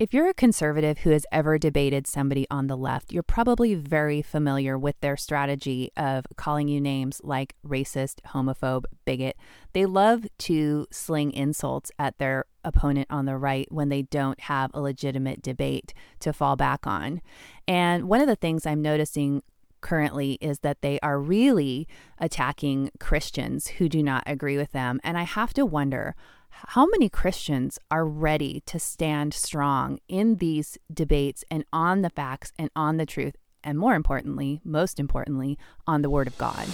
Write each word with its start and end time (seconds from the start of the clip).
If 0.00 0.14
you're 0.14 0.30
a 0.30 0.34
conservative 0.34 1.00
who 1.00 1.10
has 1.10 1.26
ever 1.30 1.58
debated 1.58 2.06
somebody 2.06 2.46
on 2.50 2.68
the 2.68 2.76
left, 2.76 3.12
you're 3.12 3.22
probably 3.22 3.74
very 3.74 4.22
familiar 4.22 4.78
with 4.78 4.98
their 5.00 5.14
strategy 5.14 5.92
of 5.94 6.24
calling 6.36 6.68
you 6.68 6.80
names 6.80 7.20
like 7.22 7.54
racist, 7.62 8.22
homophobe, 8.28 8.86
bigot. 9.04 9.36
They 9.74 9.84
love 9.84 10.26
to 10.38 10.86
sling 10.90 11.32
insults 11.32 11.92
at 11.98 12.16
their 12.16 12.46
opponent 12.64 13.08
on 13.10 13.26
the 13.26 13.36
right 13.36 13.70
when 13.70 13.90
they 13.90 14.00
don't 14.00 14.40
have 14.40 14.70
a 14.72 14.80
legitimate 14.80 15.42
debate 15.42 15.92
to 16.20 16.32
fall 16.32 16.56
back 16.56 16.86
on. 16.86 17.20
And 17.68 18.08
one 18.08 18.22
of 18.22 18.26
the 18.26 18.36
things 18.36 18.64
I'm 18.64 18.80
noticing 18.80 19.42
currently 19.82 20.38
is 20.40 20.60
that 20.60 20.80
they 20.80 20.98
are 21.00 21.20
really 21.20 21.86
attacking 22.18 22.90
Christians 22.98 23.66
who 23.66 23.86
do 23.86 24.02
not 24.02 24.22
agree 24.26 24.56
with 24.56 24.72
them. 24.72 24.98
And 25.04 25.18
I 25.18 25.24
have 25.24 25.52
to 25.54 25.66
wonder 25.66 26.16
how 26.50 26.86
many 26.86 27.08
Christians 27.08 27.78
are 27.90 28.04
ready 28.04 28.62
to 28.66 28.78
stand 28.78 29.34
strong 29.34 29.98
in 30.08 30.36
these 30.36 30.78
debates 30.92 31.44
and 31.50 31.64
on 31.72 32.02
the 32.02 32.10
facts 32.10 32.52
and 32.58 32.70
on 32.76 32.96
the 32.96 33.06
truth, 33.06 33.36
and 33.64 33.78
more 33.78 33.94
importantly, 33.94 34.60
most 34.64 35.00
importantly, 35.00 35.58
on 35.86 36.02
the 36.02 36.10
Word 36.10 36.26
of 36.26 36.36
God? 36.38 36.66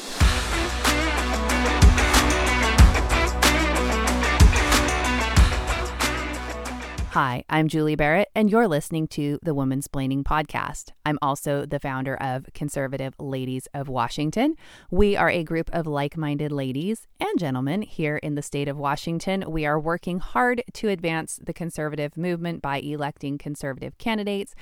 Hi, 7.16 7.44
I'm 7.48 7.68
Julie 7.68 7.96
Barrett, 7.96 8.28
and 8.34 8.50
you're 8.50 8.68
listening 8.68 9.08
to 9.08 9.38
the 9.42 9.54
Woman's 9.54 9.88
Splaining 9.88 10.22
podcast. 10.22 10.90
I'm 11.06 11.18
also 11.22 11.64
the 11.64 11.80
founder 11.80 12.14
of 12.16 12.44
Conservative 12.52 13.14
Ladies 13.18 13.66
of 13.72 13.88
Washington. 13.88 14.54
We 14.90 15.16
are 15.16 15.30
a 15.30 15.42
group 15.42 15.70
of 15.72 15.86
like 15.86 16.18
minded 16.18 16.52
ladies 16.52 17.06
and 17.18 17.38
gentlemen 17.38 17.80
here 17.80 18.18
in 18.18 18.34
the 18.34 18.42
state 18.42 18.68
of 18.68 18.76
Washington. 18.76 19.50
We 19.50 19.64
are 19.64 19.80
working 19.80 20.18
hard 20.18 20.62
to 20.74 20.90
advance 20.90 21.40
the 21.42 21.54
conservative 21.54 22.18
movement 22.18 22.60
by 22.60 22.80
electing 22.80 23.38
conservative 23.38 23.96
candidates 23.96 24.54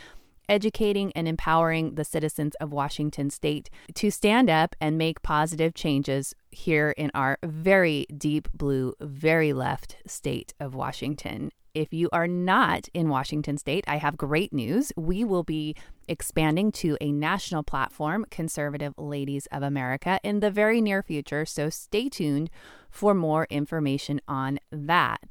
educating 0.49 1.11
and 1.17 1.27
empowering 1.27 1.97
the 1.97 2.05
citizens 2.05 2.55
of 2.61 2.71
Washington 2.71 3.31
state 3.31 3.69
to 3.95 4.13
stand 4.13 4.49
up 4.49 4.77
and 4.81 4.97
make 4.97 5.23
positive 5.23 5.75
changes 5.75 6.35
here 6.53 6.91
in 6.93 7.11
our 7.15 7.37
very 7.43 8.07
deep 8.17 8.47
blue, 8.53 8.95
very 9.01 9.53
left 9.53 9.97
state 10.07 10.55
of 10.61 10.75
Washington. 10.75 11.51
If 11.75 11.93
you 11.93 12.09
are 12.13 12.29
not 12.29 12.89
in 12.95 13.09
Washington 13.09 13.59
state, 13.59 13.85
I 13.89 13.97
have 13.97 14.17
great 14.17 14.53
news. 14.53 14.93
We 14.97 15.25
will 15.25 15.43
be 15.43 15.75
expanding 16.07 16.71
to 16.73 16.97
a 17.01 17.11
national 17.11 17.65
platform, 17.65 18.27
Conservative 18.31 18.95
Ladies 18.97 19.47
of 19.51 19.65
America, 19.65 20.21
in 20.23 20.39
the 20.39 20.53
very 20.53 20.81
near 20.81 21.03
future. 21.03 21.45
So 21.45 21.71
stay 21.71 22.09
tuned 22.09 22.49
for 22.91 23.13
more 23.13 23.49
information 23.51 24.21
on 24.29 24.61
that. 24.71 25.23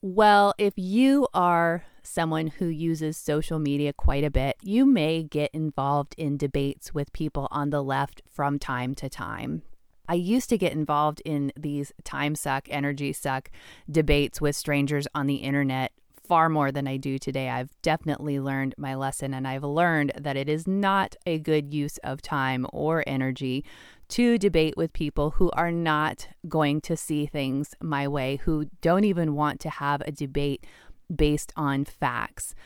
Well, 0.00 0.54
if 0.58 0.74
you 0.76 1.26
are 1.34 1.84
someone 2.04 2.46
who 2.46 2.66
uses 2.66 3.16
social 3.16 3.58
media 3.58 3.92
quite 3.92 4.22
a 4.22 4.30
bit, 4.30 4.56
you 4.62 4.86
may 4.86 5.24
get 5.24 5.50
involved 5.52 6.14
in 6.16 6.36
debates 6.36 6.94
with 6.94 7.12
people 7.12 7.48
on 7.50 7.70
the 7.70 7.82
left 7.82 8.22
from 8.30 8.60
time 8.60 8.94
to 8.94 9.08
time. 9.08 9.62
I 10.10 10.14
used 10.14 10.48
to 10.48 10.58
get 10.58 10.72
involved 10.72 11.22
in 11.24 11.52
these 11.56 11.92
time 12.02 12.34
suck, 12.34 12.66
energy 12.68 13.12
suck 13.12 13.48
debates 13.88 14.40
with 14.40 14.56
strangers 14.56 15.06
on 15.14 15.28
the 15.28 15.36
internet 15.36 15.92
far 16.26 16.48
more 16.48 16.72
than 16.72 16.88
I 16.88 16.96
do 16.96 17.16
today. 17.16 17.48
I've 17.48 17.70
definitely 17.80 18.40
learned 18.40 18.74
my 18.76 18.96
lesson 18.96 19.32
and 19.32 19.46
I've 19.46 19.62
learned 19.62 20.10
that 20.20 20.36
it 20.36 20.48
is 20.48 20.66
not 20.66 21.14
a 21.26 21.38
good 21.38 21.72
use 21.72 21.96
of 21.98 22.22
time 22.22 22.66
or 22.72 23.04
energy 23.06 23.64
to 24.08 24.36
debate 24.36 24.76
with 24.76 24.92
people 24.92 25.30
who 25.30 25.48
are 25.52 25.70
not 25.70 26.26
going 26.48 26.80
to 26.80 26.96
see 26.96 27.26
things 27.26 27.76
my 27.80 28.08
way, 28.08 28.36
who 28.42 28.64
don't 28.80 29.04
even 29.04 29.36
want 29.36 29.60
to 29.60 29.70
have 29.70 30.00
a 30.00 30.10
debate 30.10 30.66
based 31.14 31.52
on 31.54 31.84
facts. 31.84 32.56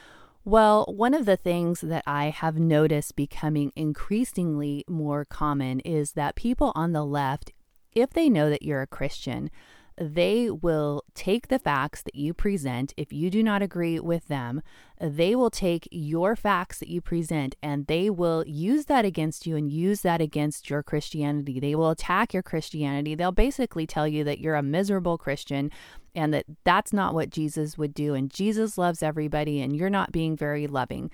Well, 0.46 0.84
one 0.88 1.14
of 1.14 1.24
the 1.24 1.38
things 1.38 1.80
that 1.80 2.04
I 2.06 2.26
have 2.26 2.58
noticed 2.58 3.16
becoming 3.16 3.72
increasingly 3.74 4.84
more 4.86 5.24
common 5.24 5.80
is 5.80 6.12
that 6.12 6.36
people 6.36 6.70
on 6.74 6.92
the 6.92 7.04
left, 7.04 7.52
if 7.92 8.10
they 8.10 8.28
know 8.28 8.50
that 8.50 8.62
you're 8.62 8.82
a 8.82 8.86
Christian, 8.86 9.50
they 9.96 10.50
will 10.50 11.04
take 11.14 11.48
the 11.48 11.58
facts 11.58 12.02
that 12.02 12.14
you 12.14 12.34
present. 12.34 12.92
If 12.96 13.12
you 13.12 13.30
do 13.30 13.42
not 13.42 13.62
agree 13.62 14.00
with 14.00 14.28
them, 14.28 14.62
they 15.00 15.34
will 15.34 15.50
take 15.50 15.88
your 15.90 16.34
facts 16.34 16.78
that 16.78 16.88
you 16.88 17.00
present 17.00 17.54
and 17.62 17.86
they 17.86 18.10
will 18.10 18.44
use 18.46 18.86
that 18.86 19.04
against 19.04 19.46
you 19.46 19.56
and 19.56 19.70
use 19.70 20.00
that 20.00 20.20
against 20.20 20.68
your 20.68 20.82
Christianity. 20.82 21.60
They 21.60 21.74
will 21.74 21.90
attack 21.90 22.32
your 22.32 22.42
Christianity. 22.42 23.14
They'll 23.14 23.32
basically 23.32 23.86
tell 23.86 24.08
you 24.08 24.24
that 24.24 24.40
you're 24.40 24.56
a 24.56 24.62
miserable 24.62 25.18
Christian 25.18 25.70
and 26.14 26.32
that 26.34 26.46
that's 26.64 26.92
not 26.92 27.14
what 27.14 27.30
Jesus 27.30 27.78
would 27.78 27.94
do. 27.94 28.14
And 28.14 28.30
Jesus 28.30 28.78
loves 28.78 29.02
everybody 29.02 29.60
and 29.60 29.76
you're 29.76 29.90
not 29.90 30.12
being 30.12 30.36
very 30.36 30.66
loving. 30.66 31.10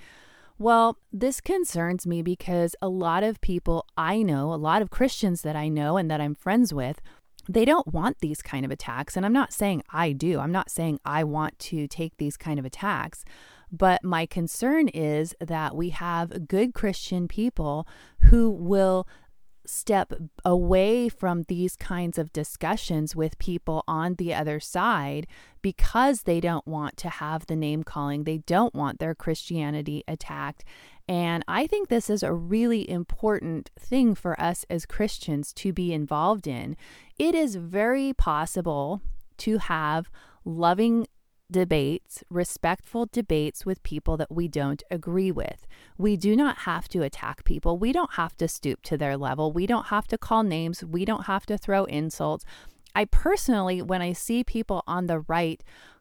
Well, 0.59 0.99
this 1.11 1.41
concerns 1.41 2.07
me 2.07 2.21
because 2.21 2.77
a 2.83 2.89
lot 2.91 3.23
of 3.23 3.41
people 3.41 3.87
I 3.97 4.23
know, 4.23 4.53
a 4.53 4.57
lot 4.57 4.83
of 4.83 4.91
Christians 4.91 5.41
that 5.41 5.57
I 5.57 5.69
know 5.69 5.97
and 5.97 6.11
that 6.11 6.21
I'm 6.21 6.35
friends 6.35 6.75
with, 6.75 7.01
they 7.53 7.65
don't 7.65 7.93
want 7.93 8.19
these 8.21 8.43
kind 8.43 8.65
of 8.65 8.71
attacks. 8.71 9.17
And 9.17 9.27
I'm 9.27 9.33
not 9.33 9.53
saying 9.53 9.83
I 9.93 10.13
do. 10.13 10.39
I'm 10.39 10.53
not 10.53 10.71
saying 10.71 11.01
I 11.05 11.25
want 11.25 11.59
to 11.59 11.89
take 11.89 12.17
these 12.17 12.37
kind 12.37 12.59
of 12.59 12.65
attacks. 12.65 13.25
But 13.73 14.05
my 14.05 14.25
concern 14.27 14.89
is 14.89 15.35
that 15.41 15.77
we 15.77 15.91
have 15.91 16.49
good 16.49 16.75
Christian 16.75 17.27
people 17.27 17.87
who 18.23 18.51
will 18.51 19.07
step 19.67 20.13
away 20.45 21.09
from 21.09 21.45
these 21.49 21.77
kinds 21.77 22.19
of 22.19 22.33
discussions 22.33 23.15
with 23.15 23.39
people 23.39 23.85
on 23.87 24.15
the 24.15 24.35
other 24.35 24.59
side 24.59 25.27
because 25.63 26.23
they 26.23 26.41
don't 26.41 26.67
want 26.67 26.97
to 26.97 27.09
have 27.09 27.47
the 27.47 27.57
name 27.57 27.83
calling. 27.83 28.25
They 28.25 28.39
don't 28.39 28.75
want 28.75 28.99
their 28.99 29.15
Christianity 29.15 30.03
attacked. 30.09 30.65
And 31.11 31.45
I 31.49 31.67
think 31.67 31.89
this 31.89 32.09
is 32.09 32.23
a 32.23 32.33
really 32.33 32.89
important 32.89 33.73
thing 33.77 34.15
for 34.15 34.41
us 34.41 34.65
as 34.71 34.87
Christians 34.87 35.53
to 35.55 35.73
be 35.73 35.93
involved 35.93 36.47
in. 36.47 36.77
It 37.19 37.35
is 37.35 37.57
very 37.57 38.13
possible 38.13 39.03
to 39.39 39.59
have 39.59 40.09
loving 40.45 41.09
debates, 41.51 42.23
respectful 42.31 43.09
debates 43.11 43.67
with 43.67 43.83
people 43.83 44.17
that 44.19 44.31
we 44.31 44.47
don't 44.47 44.85
agree 44.89 45.33
with. 45.33 45.67
We 45.99 46.17
do 46.17 46.37
not 46.37 46.59
have 46.59 46.89
to 46.91 47.03
attack 47.03 47.43
people. 47.43 47.77
We 47.77 47.91
don't 47.91 48.13
have 48.13 48.37
to 48.37 48.47
stoop 48.47 48.81
to 48.83 48.97
their 48.97 49.17
level. 49.17 49.51
We 49.51 49.67
don't 49.67 49.87
have 49.87 50.07
to 50.07 50.17
call 50.17 50.45
names. 50.45 50.85
We 50.85 51.05
don't 51.05 51.25
have 51.25 51.45
to 51.47 51.59
throw 51.59 51.87
insults. 51.87 52.45
I 52.95 53.05
personally, 53.07 53.83
when 53.83 54.01
I 54.01 54.13
see 54.13 54.45
people 54.45 54.85
on 54.87 55.09
the 55.09 55.25
right 55.27 55.61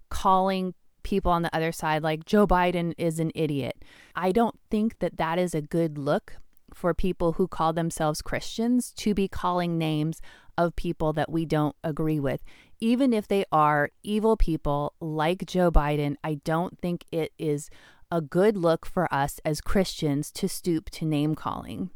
calling 0.09 0.75
people 1.09 1.31
on 1.31 1.41
the 1.41 1.55
other 1.55 1.71
side 1.71 2.03
like 2.03 2.25
Joe 2.25 2.45
Biden 2.47 2.93
is 2.97 3.19
an 3.19 3.31
idiot, 3.35 3.83
I 4.15 4.31
don't 4.31 4.59
think 4.69 4.99
that 4.99 5.17
that 5.17 5.39
is 5.39 5.53
a 5.53 5.61
good 5.61 5.97
look 5.97 6.37
for 6.73 6.93
people 6.93 7.33
who 7.33 7.47
call 7.47 7.73
themselves 7.73 8.21
Christians 8.21 8.91
to 8.97 9.13
be 9.13 9.27
calling 9.27 9.77
names 9.77 10.21
of 10.57 10.75
people 10.75 11.13
that 11.13 11.31
we 11.31 11.45
don't 11.45 11.75
agree 11.83 12.19
with 12.19 12.43
even 12.79 13.13
if 13.13 13.27
they 13.27 13.45
are 13.51 13.91
evil 14.03 14.37
people 14.37 14.93
like 14.99 15.45
Joe 15.45 15.71
Biden, 15.71 16.15
I 16.23 16.35
don't 16.45 16.79
think 16.79 17.05
it 17.11 17.33
is 17.37 17.69
a 18.11 18.21
good 18.21 18.57
look 18.57 18.85
for 18.85 19.13
us 19.13 19.39
as 19.45 19.61
Christians 19.61 20.31
to 20.33 20.47
stoop 20.47 20.89
to 20.91 21.05
name 21.05 21.35
calling. 21.35 21.91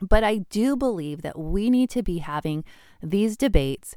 But 0.00 0.22
I 0.22 0.38
do 0.38 0.76
believe 0.76 1.22
that 1.22 1.38
we 1.38 1.70
need 1.70 1.90
to 1.90 2.02
be 2.02 2.18
having 2.18 2.64
these 3.02 3.36
debates 3.36 3.96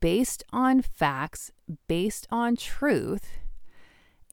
based 0.00 0.42
on 0.52 0.82
facts, 0.82 1.52
based 1.86 2.26
on 2.30 2.56
truth, 2.56 3.38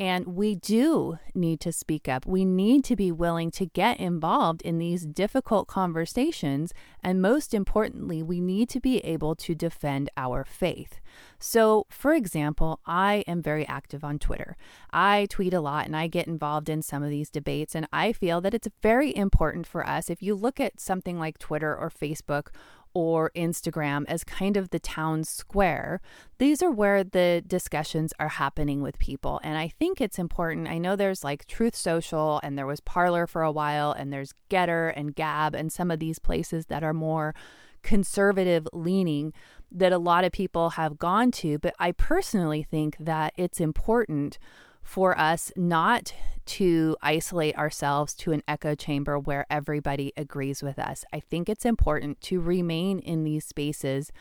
and 0.04 0.36
we 0.36 0.54
do 0.54 1.18
need 1.34 1.62
to 1.62 1.72
speak 1.72 2.10
up. 2.10 2.26
We 2.26 2.44
need 2.44 2.84
to 2.84 2.96
be 2.98 3.10
willing 3.10 3.52
to 3.52 3.68
get 3.68 4.02
involved 4.02 4.62
in 4.64 4.78
these 4.78 5.06
difficult 5.06 5.70
conversations. 5.70 6.74
And 7.02 7.22
most 7.22 7.54
importantly, 7.54 8.22
we 8.22 8.42
need 8.42 8.68
to 8.72 8.82
be 8.82 8.98
able 8.98 9.34
to 9.36 9.56
defend 9.56 10.10
our 10.18 10.44
faith. 10.44 11.00
So, 11.40 11.86
for 11.90 12.14
example, 12.14 12.82
I 12.86 13.24
am 13.28 13.42
very 13.42 13.66
active 13.66 14.04
on 14.04 14.20
Twitter. 14.20 14.58
I 14.92 15.26
tweet 15.30 15.54
a 15.54 15.62
lot 15.62 15.86
and 15.86 15.96
I 15.96 16.08
get 16.08 16.28
involved 16.28 16.68
in 16.68 16.82
some 16.82 17.02
of 17.02 17.10
these 17.10 17.30
debates. 17.30 17.74
And 17.74 17.88
I 17.94 18.12
feel 18.12 18.42
that 18.42 18.54
it's 18.54 18.68
very 18.82 19.16
important 19.16 19.66
for 19.66 19.88
us. 19.88 20.10
If 20.10 20.22
you 20.22 20.36
look 20.36 20.60
at 20.60 20.82
something 20.82 21.18
like 21.18 21.38
Twitter 21.38 21.74
or 21.74 21.90
Facebook 21.90 22.48
or 22.94 23.32
Instagram 23.36 24.06
as 24.08 24.24
kind 24.24 24.56
of 24.56 24.70
the 24.70 24.80
town 24.80 25.24
square. 25.24 26.02
These 26.38 26.62
are 26.62 26.72
where 26.72 27.04
the 27.04 27.44
discussions 27.46 28.14
are 28.20 28.30
happening 28.30 28.82
with 28.82 29.00
people. 29.00 29.40
And 29.44 29.58
I 29.58 29.68
think 29.68 30.00
it's 30.00 30.20
important. 30.20 30.68
I 30.68 30.78
know 30.78 30.96
there's 30.96 31.24
like 31.24 31.46
Truth 31.46 31.76
Social 31.76 32.40
and 32.44 32.58
there 32.58 32.68
was 32.68 32.80
Parler 32.80 33.26
for 33.28 33.42
a 33.42 33.52
while, 33.52 33.92
and 33.92 34.12
there's 34.12 34.34
Gettr 34.50 34.94
and 34.96 35.16
Gab 35.16 35.56
and 35.56 35.72
some 35.72 35.90
of 35.90 36.00
these 36.00 36.20
places 36.20 36.68
that 36.68 36.84
are 36.84 36.94
more 36.94 37.34
conservative 37.82 38.68
leaning 38.74 39.34
that 39.72 39.92
a 39.92 39.98
lot 39.98 40.24
of 40.24 40.32
people 40.32 40.72
have 40.72 40.98
gone 40.98 41.32
to. 41.32 41.58
But 41.60 41.76
I 41.80 41.92
personally 41.92 42.64
think 42.64 42.96
that 43.00 43.34
it's 43.36 43.60
important 43.60 44.38
for 44.84 45.18
us 45.18 45.52
not 45.56 46.14
to 46.46 46.96
isolate 47.02 47.58
ourselves 47.58 48.14
to 48.14 48.32
an 48.32 48.44
echo 48.48 48.76
chamber 48.76 49.18
where 49.18 49.46
everybody 49.50 50.12
agrees 50.18 50.62
with 50.62 50.78
us. 50.78 51.06
I 51.14 51.20
think 51.20 51.48
it's 51.48 51.66
important 51.66 52.20
to 52.22 52.42
remain 52.42 53.00
in 53.00 53.24
these 53.24 53.46
spaces 53.46 54.12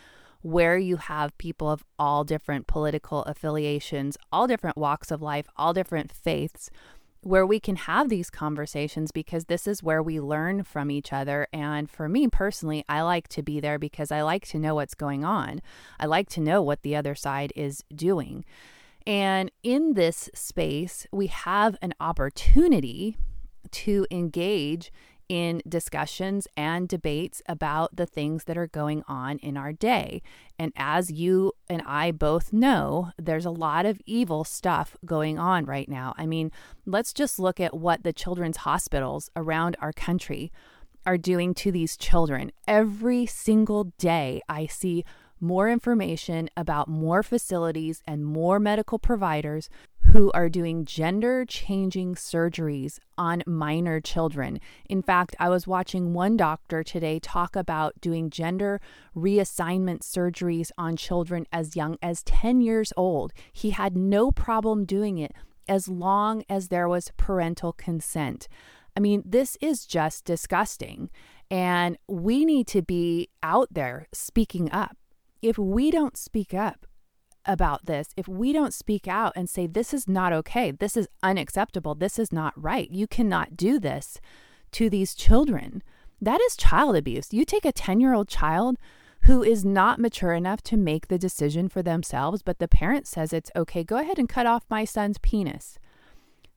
where 0.41 0.77
you 0.77 0.97
have 0.97 1.37
people 1.39 1.71
of 1.71 1.85
all 1.99 2.25
different 2.25 2.67
political 2.67 3.23
affiliations, 3.25 4.17
all 4.33 4.47
different 4.47 4.77
walks 4.77 5.11
of 5.11 5.23
life, 5.23 5.47
all 5.57 5.73
different 5.73 6.13
faiths, 6.13 6.71
where 7.23 7.47
we 7.47 7.61
can 7.61 7.77
have 7.77 8.09
these 8.09 8.31
conversations 8.31 9.13
because 9.13 9.45
this 9.45 9.69
is 9.69 9.83
where 9.83 10.03
we 10.03 10.19
learn 10.19 10.65
from 10.65 10.91
each 10.91 11.13
other. 11.13 11.47
And 11.53 11.89
for 11.89 12.09
me 12.09 12.27
personally, 12.27 12.85
I 12.89 13.03
like 13.03 13.29
to 13.29 13.43
be 13.43 13.61
there 13.61 13.79
because 13.79 14.11
I 14.11 14.23
like 14.23 14.47
to 14.49 14.59
know 14.59 14.75
what's 14.75 14.95
going 14.95 15.25
on. 15.25 15.63
I 16.01 16.07
like 16.07 16.29
to 16.31 16.41
know 16.41 16.61
what 16.61 16.83
the 16.83 16.97
other 16.97 17.15
side 17.15 17.53
is 17.55 17.85
doing. 17.95 18.45
And 19.07 19.51
in 19.63 19.95
this 19.95 20.31
space, 20.35 21.07
we 21.13 21.27
have 21.29 21.77
an 21.83 21.95
opportunity 22.01 23.17
to 23.71 24.07
engage 24.11 24.93
in 25.29 25.63
discussions 25.67 26.47
and 26.59 26.87
debates 26.89 27.41
about 27.49 27.97
the 27.97 28.05
things 28.05 28.45
that 28.45 28.59
are 28.59 28.67
going 28.67 29.03
on 29.09 29.39
in 29.39 29.57
our 29.57 29.73
day. 29.73 30.21
And 30.59 30.73
as 30.77 31.11
you 31.11 31.53
and 31.71 31.81
I 31.87 32.11
both 32.11 32.53
know, 32.53 33.13
there's 33.17 33.47
a 33.47 33.51
lot 33.51 33.87
of 33.87 33.99
evil 34.05 34.45
stuff 34.45 34.95
going 35.07 35.39
on 35.39 35.65
right 35.65 35.89
now. 35.89 36.15
I 36.19 36.27
mean, 36.27 36.53
let's 36.85 37.15
just 37.15 37.39
look 37.39 37.61
at 37.61 37.75
what 37.75 38.03
the 38.03 38.13
children's 38.13 38.59
hospitals 38.59 39.31
around 39.35 39.77
our 39.81 39.93
country 39.93 40.53
are 41.07 41.17
doing 41.17 41.55
to 41.55 41.73
these 41.73 41.97
children. 41.97 42.53
Every 42.69 43.25
single 43.25 43.85
day, 43.99 44.43
I 44.49 44.67
see 44.67 45.05
more 45.43 45.69
information 45.69 46.49
about 46.57 46.89
more 46.89 47.23
facilities 47.23 48.03
and 48.07 48.25
more 48.25 48.61
medical 48.61 48.99
providers 48.99 49.69
who 50.13 50.31
are 50.33 50.49
doing 50.49 50.85
gender 50.85 51.45
changing 51.45 52.15
surgeries 52.15 52.99
on 53.17 53.43
minor 53.47 54.01
children. 54.01 54.61
In 54.89 55.03
fact, 55.03 55.35
I 55.41 55.49
was 55.49 55.67
watching 55.67 56.13
one 56.13 56.37
doctor 56.37 56.83
today 56.83 57.19
talk 57.19 57.57
about 57.57 58.01
doing 58.01 58.31
gender 58.31 58.81
reassignment 59.17 60.01
surgeries 60.01 60.71
on 60.77 60.97
children 60.97 61.47
as 61.53 61.77
young 61.77 61.99
as 62.03 62.23
10 62.23 62.61
years 62.61 62.93
old. 62.97 63.33
He 63.53 63.71
had 63.71 63.97
no 63.97 64.31
problem 64.31 64.85
doing 64.85 65.19
it 65.19 65.33
as 65.69 65.89
long 65.89 66.45
as 66.49 66.69
there 66.69 66.89
was 66.89 67.13
parental 67.17 67.73
consent. 67.73 68.49
I 68.97 69.01
mean, 69.01 69.23
this 69.25 69.57
is 69.61 69.87
just 69.87 70.25
disgusting. 70.25 71.11
And 71.51 71.97
we 72.09 72.45
need 72.45 72.67
to 72.69 72.83
be 72.83 73.29
out 73.43 73.69
there 73.71 74.09
speaking 74.13 74.71
up 74.73 74.97
if 75.43 75.59
we 75.59 75.91
don't 75.91 76.17
speak 76.17 76.55
up 76.55 76.87
about 77.45 77.87
this, 77.87 78.11
if 78.17 78.29
we 78.29 78.53
don't 78.53 78.73
speak 78.73 79.09
out 79.09 79.33
and 79.35 79.51
say, 79.51 79.67
this 79.67 79.93
is 79.93 80.09
not 80.09 80.33
okay, 80.33 80.71
this 80.71 80.97
is 80.97 81.09
unacceptable, 81.23 81.95
this 81.95 82.19
is 82.19 82.33
not 82.33 82.55
right, 82.57 82.91
you 82.91 83.07
cannot 83.07 83.57
do 83.57 83.81
this 83.81 84.21
to 84.71 84.89
these 84.89 85.15
children, 85.15 85.83
that 86.21 86.41
is 86.41 86.57
child 86.57 86.95
abuse. 86.95 87.33
You 87.33 87.45
take 87.45 87.65
a 87.65 87.73
10 87.73 88.01
year 88.01 88.15
old 88.15 88.29
child 88.29 88.77
who 89.23 89.43
is 89.43 89.65
not 89.65 89.99
mature 89.99 90.33
enough 90.33 90.63
to 90.63 90.77
make 90.77 91.09
the 91.09 91.19
decision 91.19 91.69
for 91.69 91.83
themselves, 91.83 92.43
but 92.43 92.59
the 92.59 92.69
parent 92.69 93.07
says 93.07 93.33
it's 93.33 93.51
okay, 93.55 93.85
go 93.85 93.99
ahead 93.99 94.19
and 94.19 94.29
cut 94.29 94.47
off 94.47 94.65
my 94.71 94.85
son's 94.85 95.19
penis. 95.19 95.79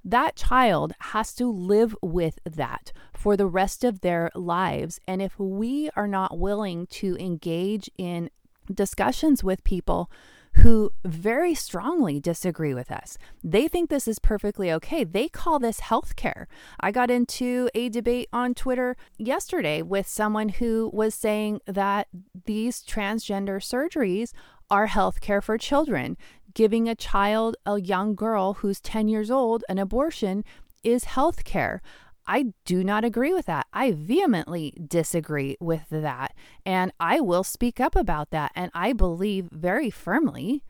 That 0.04 0.36
child 0.36 0.94
has 1.00 1.34
to 1.36 1.52
live 1.52 1.96
with 2.02 2.38
that 2.46 2.92
for 3.12 3.36
the 3.36 3.48
rest 3.48 3.84
of 3.84 4.02
their 4.02 4.30
lives. 4.36 5.00
And 5.08 5.20
if 5.20 5.40
we 5.40 5.90
are 5.96 6.08
not 6.08 6.38
willing 6.38 6.86
to 6.88 7.18
engage 7.18 7.90
in 7.98 8.30
discussions 8.74 9.44
with 9.44 9.64
people 9.64 10.10
who 10.56 10.92
very 11.04 11.54
strongly 11.54 12.20
disagree 12.20 12.74
with 12.74 12.90
us. 12.90 13.18
They 13.44 13.68
think 13.68 13.90
this 13.90 14.08
is 14.08 14.20
perfectly 14.20 14.72
okay. 14.72 15.04
They 15.04 15.28
call 15.28 15.60
this 15.60 15.82
healthcare. 15.82 16.46
I 16.80 16.92
got 16.92 17.12
into 17.12 17.70
a 17.76 17.90
debate 17.90 18.30
on 18.32 18.54
Twitter 18.54 18.96
yesterday 19.18 19.82
with 19.82 20.08
someone 20.08 20.50
who 20.50 20.90
was 20.94 21.14
saying 21.14 21.60
that 21.66 22.08
these 22.46 22.82
transgender 22.82 23.58
surgeries 23.58 24.32
are 24.70 24.88
healthcare 24.88 25.44
for 25.44 25.58
children. 25.58 26.18
Giving 26.54 26.88
a 26.88 26.96
child, 26.96 27.58
a 27.66 27.82
young 27.82 28.16
girl 28.16 28.56
who's 28.56 28.80
10 28.80 29.10
years 29.10 29.30
old, 29.30 29.66
an 29.68 29.78
abortion 29.78 30.46
is 30.86 31.04
healthcare. 31.06 31.80
I 32.28 32.54
do 32.66 32.84
not 32.84 33.06
agree 33.06 33.34
with 33.34 33.46
that. 33.46 33.68
I 33.74 33.92
vehemently 33.92 34.74
disagree 34.88 35.58
with 35.60 35.84
that. 35.90 36.34
And 36.66 36.92
I 37.00 37.20
will 37.20 37.44
speak 37.44 37.80
up 37.80 37.96
about 37.96 38.32
that. 38.32 38.52
And 38.56 38.72
I 38.74 38.94
believe 38.94 39.50
very 39.52 39.90
firmly 39.90 40.64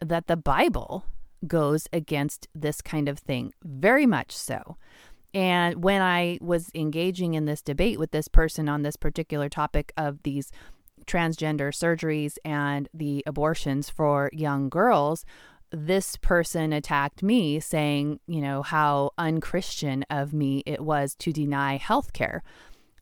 that 0.00 0.26
the 0.26 0.36
Bible 0.36 1.04
goes 1.46 1.88
against 1.92 2.48
this 2.54 2.80
kind 2.80 3.08
of 3.08 3.18
thing, 3.18 3.52
very 3.62 4.06
much 4.06 4.32
so. 4.32 4.76
And 5.34 5.82
when 5.82 6.00
I 6.00 6.38
was 6.40 6.70
engaging 6.74 7.34
in 7.34 7.44
this 7.44 7.60
debate 7.60 7.98
with 7.98 8.12
this 8.12 8.28
person 8.28 8.68
on 8.68 8.82
this 8.82 8.96
particular 8.96 9.48
topic 9.48 9.92
of 9.96 10.22
these 10.22 10.52
transgender 11.06 11.68
surgeries 11.68 12.38
and 12.44 12.88
the 12.94 13.22
abortions 13.26 13.90
for 13.90 14.30
young 14.32 14.68
girls, 14.68 15.24
this 15.74 16.16
person 16.16 16.72
attacked 16.72 17.22
me 17.22 17.60
saying, 17.60 18.20
you 18.26 18.40
know, 18.40 18.62
how 18.62 19.10
unchristian 19.18 20.04
of 20.10 20.32
me 20.32 20.62
it 20.66 20.80
was 20.80 21.14
to 21.16 21.32
deny 21.32 21.76
health 21.76 22.12
care 22.12 22.42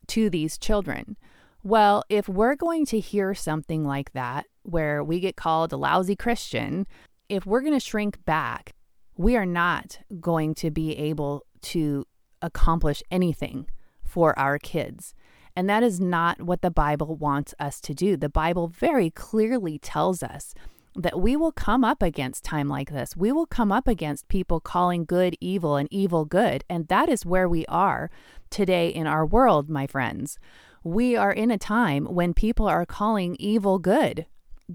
to 0.09 0.29
these 0.29 0.59
children. 0.59 1.17
Well, 1.63 2.03
if 2.09 2.29
we're 2.29 2.57
going 2.57 2.87
to 2.87 2.99
hear 2.99 3.35
something 3.35 3.85
like 3.85 4.13
that, 4.13 4.47
where 4.63 5.03
we 5.03 5.21
get 5.21 5.37
called 5.37 5.73
a 5.73 5.77
lousy 5.77 6.17
Christian, 6.17 6.87
if 7.29 7.47
we're 7.47 7.61
going 7.61 7.73
to 7.73 7.81
shrink 7.81 8.25
back, 8.25 8.73
we 9.17 9.37
are 9.37 9.47
not 9.47 9.99
going 10.21 10.55
to 10.57 10.71
be 10.71 10.97
able 10.97 11.45
to 11.63 12.07
accomplish 12.41 13.03
anything 13.11 13.67
for 14.03 14.37
our 14.39 14.59
kids. 14.59 15.15
And 15.55 15.69
that 15.69 15.83
is 15.83 16.01
not 16.01 16.43
what 16.43 16.63
the 16.63 16.71
Bible 16.71 17.17
wants 17.17 17.55
us 17.61 17.81
to 17.83 17.95
do. 17.95 18.17
The 18.17 18.29
Bible 18.29 18.69
very 18.69 19.11
clearly 19.11 19.79
tells 19.79 20.23
us 20.23 20.55
that 20.95 21.21
we 21.21 21.37
will 21.37 21.53
come 21.53 21.85
up 21.85 22.03
against 22.03 22.45
time 22.45 22.69
like 22.69 22.91
this. 22.91 23.17
We 23.17 23.33
will 23.33 23.47
come 23.47 23.73
up 23.73 23.89
against 23.89 24.29
people 24.29 24.61
calling 24.61 25.05
good 25.05 25.37
evil 25.41 25.77
and 25.77 25.89
evil 25.91 26.25
good. 26.25 26.65
And 26.69 26.89
that 26.89 27.09
is 27.09 27.25
where 27.25 27.49
we 27.49 27.65
are 27.67 28.11
today 28.51 28.89
in 28.89 29.07
our 29.07 29.25
world, 29.25 29.71
my 29.71 29.87
friends. 29.87 30.39
We 30.85 31.17
are 31.17 31.33
in 31.33 31.51
a 31.51 31.59
time 31.59 32.05
when 32.07 32.35
people 32.35 32.67
are 32.67 32.85
calling 32.85 33.37
evil 33.39 33.79
good. 33.79 34.27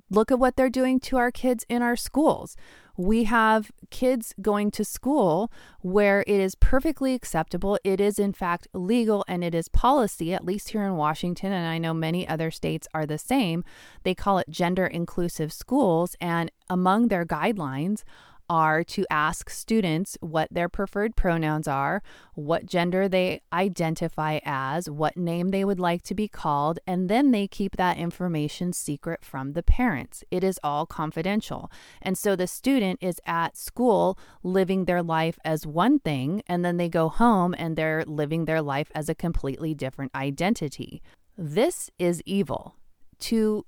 Look 0.09 0.31
at 0.31 0.39
what 0.39 0.55
they're 0.55 0.69
doing 0.69 0.99
to 1.01 1.17
our 1.17 1.31
kids 1.31 1.65
in 1.69 1.81
our 1.81 1.95
schools 1.95 2.55
we 2.97 3.25
have 3.25 3.71
kids 3.91 4.33
going 4.41 4.71
to 4.71 4.83
school 4.83 5.51
where 5.81 6.21
it 6.21 6.39
is 6.39 6.55
perfectly 6.55 7.13
acceptable. 7.13 7.77
It 7.83 8.01
is, 8.01 8.17
in 8.17 8.33
fact, 8.33 8.67
legal 8.73 9.23
and 9.27 9.43
it 9.43 9.53
is 9.53 9.69
policy, 9.69 10.33
at 10.33 10.43
least 10.43 10.69
here 10.69 10.83
in 10.83 10.95
Washington, 10.95 11.51
and 11.51 11.67
I 11.67 11.77
know 11.77 11.93
many 11.93 12.27
other 12.27 12.49
states 12.49 12.87
are 12.93 13.05
the 13.05 13.19
same. 13.19 13.63
They 14.03 14.15
call 14.15 14.39
it 14.39 14.49
gender 14.49 14.87
inclusive 14.87 15.53
schools. 15.53 16.15
And 16.19 16.51
among 16.69 17.07
their 17.07 17.25
guidelines 17.25 18.03
are 18.49 18.83
to 18.83 19.05
ask 19.09 19.49
students 19.49 20.17
what 20.21 20.47
their 20.51 20.69
preferred 20.69 21.15
pronouns 21.15 21.67
are, 21.67 22.01
what 22.33 22.65
gender 22.65 23.07
they 23.07 23.41
identify 23.51 24.39
as, 24.43 24.89
what 24.89 25.17
name 25.17 25.49
they 25.49 25.65
would 25.65 25.79
like 25.79 26.01
to 26.03 26.15
be 26.15 26.27
called, 26.27 26.79
and 26.87 27.09
then 27.09 27.31
they 27.31 27.47
keep 27.47 27.77
that 27.77 27.97
information 27.97 28.73
secret 28.73 29.23
from 29.23 29.53
the 29.53 29.63
parents. 29.63 30.23
It 30.31 30.43
is 30.43 30.59
all 30.63 30.85
confidential. 30.85 31.71
And 32.01 32.17
so 32.17 32.35
the 32.35 32.47
student 32.47 32.99
is 33.01 33.19
at 33.25 33.57
school 33.57 34.17
living 34.43 34.85
their 34.85 35.03
life 35.03 35.37
as 35.43 35.67
one 35.67 35.99
thing, 35.99 36.43
and 36.47 36.63
then 36.63 36.77
they 36.77 36.89
go 36.89 37.09
home 37.09 37.55
and 37.57 37.75
they're 37.75 38.05
living 38.05 38.45
their 38.45 38.61
life 38.61 38.91
as 38.95 39.09
a 39.09 39.15
completely 39.15 39.73
different 39.73 40.13
identity. 40.15 41.01
This 41.37 41.89
is 41.99 42.21
evil. 42.25 42.75
To 43.19 43.65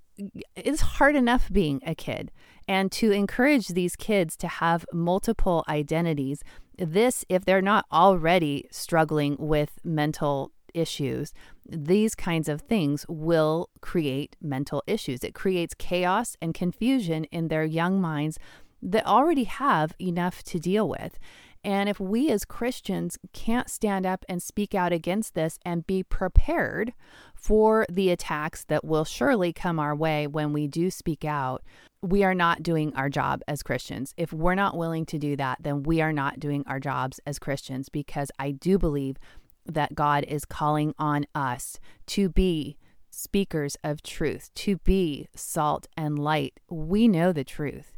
it's 0.55 0.81
hard 0.81 1.15
enough 1.15 1.49
being 1.51 1.81
a 1.85 1.95
kid 1.95 2.31
and 2.69 2.91
to 2.91 3.11
encourage 3.11 3.69
these 3.69 3.95
kids 3.95 4.37
to 4.37 4.47
have 4.47 4.85
multiple 4.93 5.65
identities. 5.67 6.43
This, 6.77 7.25
if 7.27 7.43
they're 7.43 7.63
not 7.63 7.85
already 7.91 8.67
struggling 8.69 9.35
with 9.39 9.79
mental 9.83 10.51
issues, 10.75 11.33
these 11.67 12.13
kinds 12.13 12.47
of 12.47 12.61
things 12.61 13.07
will 13.09 13.69
create 13.81 14.35
mental 14.39 14.83
issues. 14.85 15.23
It 15.23 15.33
creates 15.33 15.73
chaos 15.73 16.37
and 16.43 16.53
confusion 16.53 17.23
in 17.25 17.47
their 17.47 17.65
young 17.65 17.99
minds 17.99 18.37
that 18.83 19.05
already 19.05 19.45
have 19.45 19.93
enough 19.99 20.43
to 20.43 20.59
deal 20.59 20.87
with. 20.87 21.17
And 21.63 21.89
if 21.89 21.99
we 21.99 22.29
as 22.29 22.45
Christians 22.45 23.17
can't 23.33 23.69
stand 23.69 24.05
up 24.05 24.23
and 24.29 24.41
speak 24.43 24.75
out 24.75 24.93
against 24.93 25.33
this 25.33 25.57
and 25.65 25.87
be 25.87 26.03
prepared 26.03 26.93
for 27.33 27.85
the 27.89 28.11
attacks 28.11 28.63
that 28.65 28.85
will 28.85 29.05
surely 29.05 29.51
come 29.51 29.79
our 29.79 29.95
way 29.95 30.27
when 30.27 30.53
we 30.53 30.67
do 30.67 30.91
speak 30.91 31.25
out, 31.25 31.63
we 32.01 32.23
are 32.23 32.35
not 32.35 32.63
doing 32.63 32.93
our 32.95 33.09
job 33.09 33.41
as 33.47 33.63
Christians. 33.63 34.13
If 34.17 34.31
we're 34.31 34.55
not 34.55 34.77
willing 34.77 35.05
to 35.07 35.17
do 35.17 35.35
that, 35.35 35.59
then 35.61 35.83
we 35.83 36.01
are 36.01 36.13
not 36.13 36.39
doing 36.39 36.63
our 36.67 36.79
jobs 36.79 37.19
as 37.25 37.39
Christians 37.39 37.89
because 37.89 38.31
I 38.39 38.51
do 38.51 38.77
believe 38.77 39.17
that 39.65 39.95
God 39.95 40.23
is 40.27 40.45
calling 40.45 40.93
on 40.97 41.25
us 41.35 41.79
to 42.07 42.29
be 42.29 42.77
speakers 43.11 43.75
of 43.83 44.01
truth, 44.01 44.49
to 44.55 44.77
be 44.77 45.27
salt 45.35 45.87
and 45.97 46.17
light. 46.17 46.59
We 46.69 47.07
know 47.07 47.33
the 47.33 47.43
truth 47.43 47.97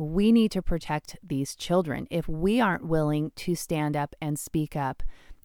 we 0.00 0.32
need 0.32 0.50
to 0.52 0.62
protect 0.62 1.18
these 1.22 1.54
children. 1.54 2.06
If 2.10 2.26
we 2.26 2.60
aren't 2.60 2.86
willing 2.86 3.32
to 3.36 3.54
stand 3.54 3.96
up 3.96 4.16
and 4.20 4.38
speak 4.38 4.74
up, 4.74 5.02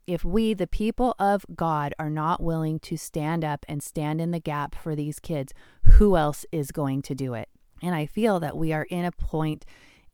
if 0.07 0.23
we, 0.23 0.53
the 0.53 0.67
people 0.67 1.13
of 1.19 1.45
God, 1.55 1.93
are 1.99 2.09
not 2.09 2.41
willing 2.41 2.79
to 2.79 2.95
stand 2.95 3.43
up 3.43 3.65
and 3.67 3.83
stand 3.83 4.21
in 4.21 4.31
the 4.31 4.39
gap 4.39 4.73
for 4.75 4.95
these 4.95 5.19
kids, 5.19 5.53
who 5.83 6.15
else 6.15 6.45
is 6.51 6.71
going 6.71 7.01
to 7.03 7.15
do 7.15 7.33
it? 7.33 7.49
And 7.85 7.93
I 7.93 8.07
feel 8.07 8.39
that 8.39 8.57
we 8.57 8.73
are 8.73 8.87
in 8.89 9.05
a 9.05 9.11
point 9.11 9.63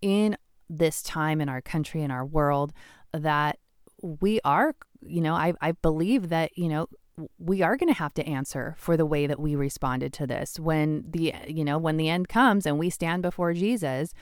in 0.01 0.35
this 0.69 1.01
time 1.01 1.39
in 1.39 1.47
our 1.47 1.61
country, 1.61 2.01
in 2.01 2.11
our 2.11 2.25
world, 2.25 2.73
that 3.13 3.59
we 4.01 4.41
are, 4.43 4.75
you 5.01 5.21
know, 5.21 5.35
I, 5.35 5.53
I 5.61 5.71
believe 5.71 6.27
that, 6.29 6.57
you 6.57 6.67
know, 6.67 6.87
we 7.37 7.61
are 7.61 7.77
going 7.77 7.87
to 7.87 7.97
have 7.97 8.13
to 8.15 8.25
answer 8.25 8.75
for 8.77 8.97
the 8.97 9.05
way 9.05 9.25
that 9.25 9.39
we 9.39 9.55
responded 9.55 10.11
to 10.13 10.27
this. 10.27 10.59
When 10.59 11.05
the 11.07 11.33
you 11.47 11.63
know 11.63 11.77
when 11.77 11.97
the 11.97 12.09
end 12.09 12.29
comes 12.29 12.65
and 12.65 12.79
we 12.79 12.89
stand 12.89 13.21
before 13.21 13.53
Jesus 13.53 14.13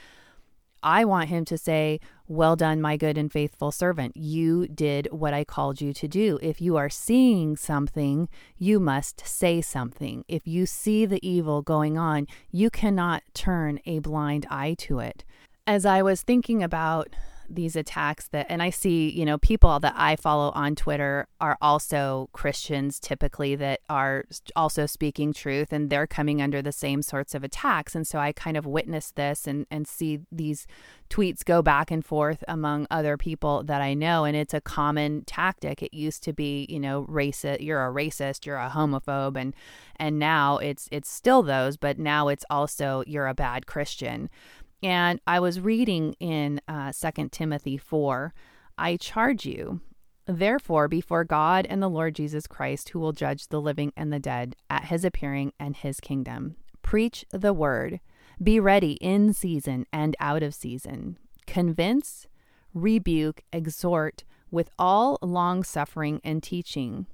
I 0.83 1.05
want 1.05 1.29
him 1.29 1.45
to 1.45 1.57
say, 1.57 1.99
Well 2.27 2.55
done, 2.55 2.81
my 2.81 2.97
good 2.97 3.17
and 3.17 3.31
faithful 3.31 3.71
servant. 3.71 4.15
You 4.15 4.67
did 4.67 5.07
what 5.11 5.33
I 5.33 5.43
called 5.43 5.81
you 5.81 5.93
to 5.93 6.07
do. 6.07 6.39
If 6.41 6.61
you 6.61 6.77
are 6.77 6.89
seeing 6.89 7.57
something, 7.57 8.29
you 8.57 8.79
must 8.79 9.25
say 9.25 9.61
something. 9.61 10.23
If 10.27 10.47
you 10.47 10.65
see 10.65 11.05
the 11.05 11.25
evil 11.27 11.61
going 11.61 11.97
on, 11.97 12.27
you 12.51 12.69
cannot 12.69 13.23
turn 13.33 13.79
a 13.85 13.99
blind 13.99 14.45
eye 14.49 14.75
to 14.79 14.99
it. 14.99 15.23
As 15.67 15.85
I 15.85 16.01
was 16.01 16.21
thinking 16.21 16.63
about 16.63 17.09
these 17.49 17.75
attacks 17.75 18.27
that 18.29 18.45
and 18.49 18.61
I 18.61 18.69
see, 18.69 19.09
you 19.09 19.25
know, 19.25 19.37
people 19.37 19.79
that 19.79 19.93
I 19.95 20.15
follow 20.15 20.51
on 20.51 20.75
Twitter 20.75 21.27
are 21.41 21.57
also 21.61 22.29
Christians 22.33 22.99
typically 22.99 23.55
that 23.55 23.81
are 23.89 24.25
also 24.55 24.85
speaking 24.85 25.33
truth 25.33 25.71
and 25.71 25.89
they're 25.89 26.07
coming 26.07 26.41
under 26.41 26.61
the 26.61 26.71
same 26.71 27.01
sorts 27.01 27.33
of 27.35 27.43
attacks 27.43 27.95
and 27.95 28.07
so 28.07 28.19
I 28.19 28.31
kind 28.31 28.57
of 28.57 28.65
witness 28.65 29.11
this 29.11 29.47
and 29.47 29.65
and 29.71 29.87
see 29.87 30.19
these 30.31 30.67
tweets 31.09 31.43
go 31.43 31.61
back 31.61 31.89
and 31.89 32.05
forth 32.05 32.43
among 32.47 32.85
other 32.91 33.17
people 33.17 33.63
that 33.63 33.81
I 33.81 33.93
know 33.93 34.25
and 34.25 34.37
it's 34.37 34.53
a 34.53 34.61
common 34.61 35.23
tactic. 35.25 35.81
It 35.81 35.93
used 35.93 36.23
to 36.23 36.33
be, 36.33 36.67
you 36.69 36.79
know, 36.79 37.05
racist, 37.05 37.61
you're 37.61 37.85
a 37.85 37.91
racist, 37.91 38.45
you're 38.45 38.57
a 38.57 38.69
homophobe 38.69 39.35
and 39.35 39.55
and 39.95 40.19
now 40.19 40.57
it's 40.57 40.87
it's 40.91 41.09
still 41.09 41.43
those, 41.43 41.77
but 41.77 41.97
now 41.99 42.27
it's 42.27 42.45
also 42.49 43.03
you're 43.07 43.27
a 43.27 43.33
bad 43.33 43.65
Christian. 43.65 44.29
And 44.81 45.19
I 45.27 45.39
was 45.39 45.59
reading 45.59 46.13
in 46.19 46.61
uh, 46.67 46.93
2 46.93 47.29
Timothy 47.29 47.77
4 47.77 48.33
I 48.77 48.95
charge 48.95 49.45
you, 49.45 49.81
therefore, 50.25 50.87
before 50.87 51.25
God 51.25 51.67
and 51.69 51.83
the 51.83 51.89
Lord 51.89 52.15
Jesus 52.15 52.47
Christ, 52.47 52.89
who 52.89 52.99
will 52.99 53.11
judge 53.11 53.47
the 53.47 53.59
living 53.59 53.91
and 53.97 54.13
the 54.13 54.19
dead 54.19 54.55
at 54.69 54.85
his 54.85 55.03
appearing 55.03 55.51
and 55.59 55.75
his 55.75 55.99
kingdom, 55.99 56.55
preach 56.81 57.25
the 57.31 57.51
word. 57.51 57.99
Be 58.41 58.57
ready 58.57 58.93
in 58.93 59.33
season 59.33 59.85
and 59.91 60.15
out 60.21 60.43
of 60.43 60.55
season. 60.55 61.17
Convince, 61.45 62.27
rebuke, 62.73 63.41
exhort 63.51 64.23
with 64.49 64.69
all 64.79 65.17
long 65.21 65.63
suffering 65.65 66.21
and 66.23 66.41
teaching. 66.41 67.05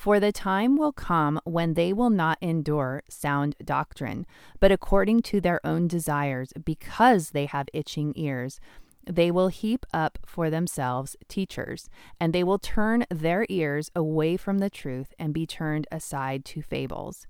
For 0.00 0.18
the 0.18 0.32
time 0.32 0.78
will 0.78 0.92
come 0.92 1.38
when 1.44 1.74
they 1.74 1.92
will 1.92 2.08
not 2.08 2.38
endure 2.40 3.02
sound 3.10 3.54
doctrine, 3.62 4.24
but 4.58 4.72
according 4.72 5.20
to 5.24 5.42
their 5.42 5.60
own 5.62 5.88
desires, 5.88 6.54
because 6.64 7.32
they 7.32 7.44
have 7.44 7.68
itching 7.74 8.14
ears, 8.16 8.60
they 9.04 9.30
will 9.30 9.48
heap 9.48 9.84
up 9.92 10.18
for 10.24 10.48
themselves 10.48 11.16
teachers, 11.28 11.90
and 12.18 12.32
they 12.32 12.42
will 12.42 12.58
turn 12.58 13.04
their 13.10 13.44
ears 13.50 13.90
away 13.94 14.38
from 14.38 14.56
the 14.56 14.70
truth 14.70 15.12
and 15.18 15.34
be 15.34 15.46
turned 15.46 15.86
aside 15.92 16.46
to 16.46 16.62
fables. 16.62 17.26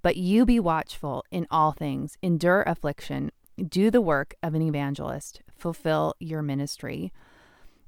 But 0.00 0.16
you 0.16 0.46
be 0.46 0.58
watchful 0.58 1.26
in 1.30 1.46
all 1.50 1.72
things, 1.72 2.16
endure 2.22 2.62
affliction, 2.62 3.32
do 3.68 3.90
the 3.90 4.00
work 4.00 4.34
of 4.42 4.54
an 4.54 4.62
evangelist, 4.62 5.42
fulfill 5.54 6.14
your 6.20 6.40
ministry. 6.40 7.12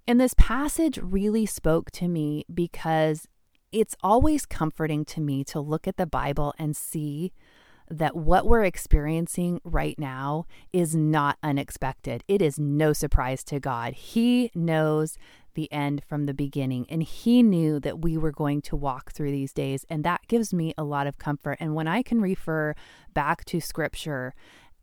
And 0.06 0.20
this 0.20 0.34
passage 0.36 0.98
really 0.98 1.46
spoke 1.46 1.90
to 1.92 2.06
me 2.06 2.44
because 2.52 3.26
it's 3.72 3.96
always 4.02 4.46
comforting 4.46 5.04
to 5.06 5.20
me 5.20 5.44
to 5.44 5.60
look 5.60 5.86
at 5.86 5.96
the 5.96 6.06
Bible 6.06 6.54
and 6.58 6.76
see 6.76 7.32
that 7.88 8.16
what 8.16 8.46
we're 8.46 8.64
experiencing 8.64 9.60
right 9.64 9.98
now 9.98 10.46
is 10.72 10.94
not 10.94 11.38
unexpected. 11.42 12.24
It 12.26 12.42
is 12.42 12.58
no 12.58 12.92
surprise 12.92 13.44
to 13.44 13.60
God. 13.60 13.94
He 13.94 14.50
knows 14.54 15.18
the 15.54 15.72
end 15.72 16.02
from 16.06 16.26
the 16.26 16.34
beginning, 16.34 16.86
and 16.88 17.02
He 17.02 17.42
knew 17.42 17.80
that 17.80 18.00
we 18.00 18.18
were 18.18 18.32
going 18.32 18.60
to 18.62 18.76
walk 18.76 19.12
through 19.12 19.30
these 19.30 19.52
days. 19.52 19.86
And 19.88 20.04
that 20.04 20.26
gives 20.28 20.52
me 20.52 20.74
a 20.76 20.84
lot 20.84 21.06
of 21.06 21.18
comfort. 21.18 21.58
And 21.60 21.74
when 21.74 21.88
I 21.88 22.02
can 22.02 22.20
refer 22.20 22.74
back 23.14 23.44
to 23.46 23.60
Scripture, 23.60 24.34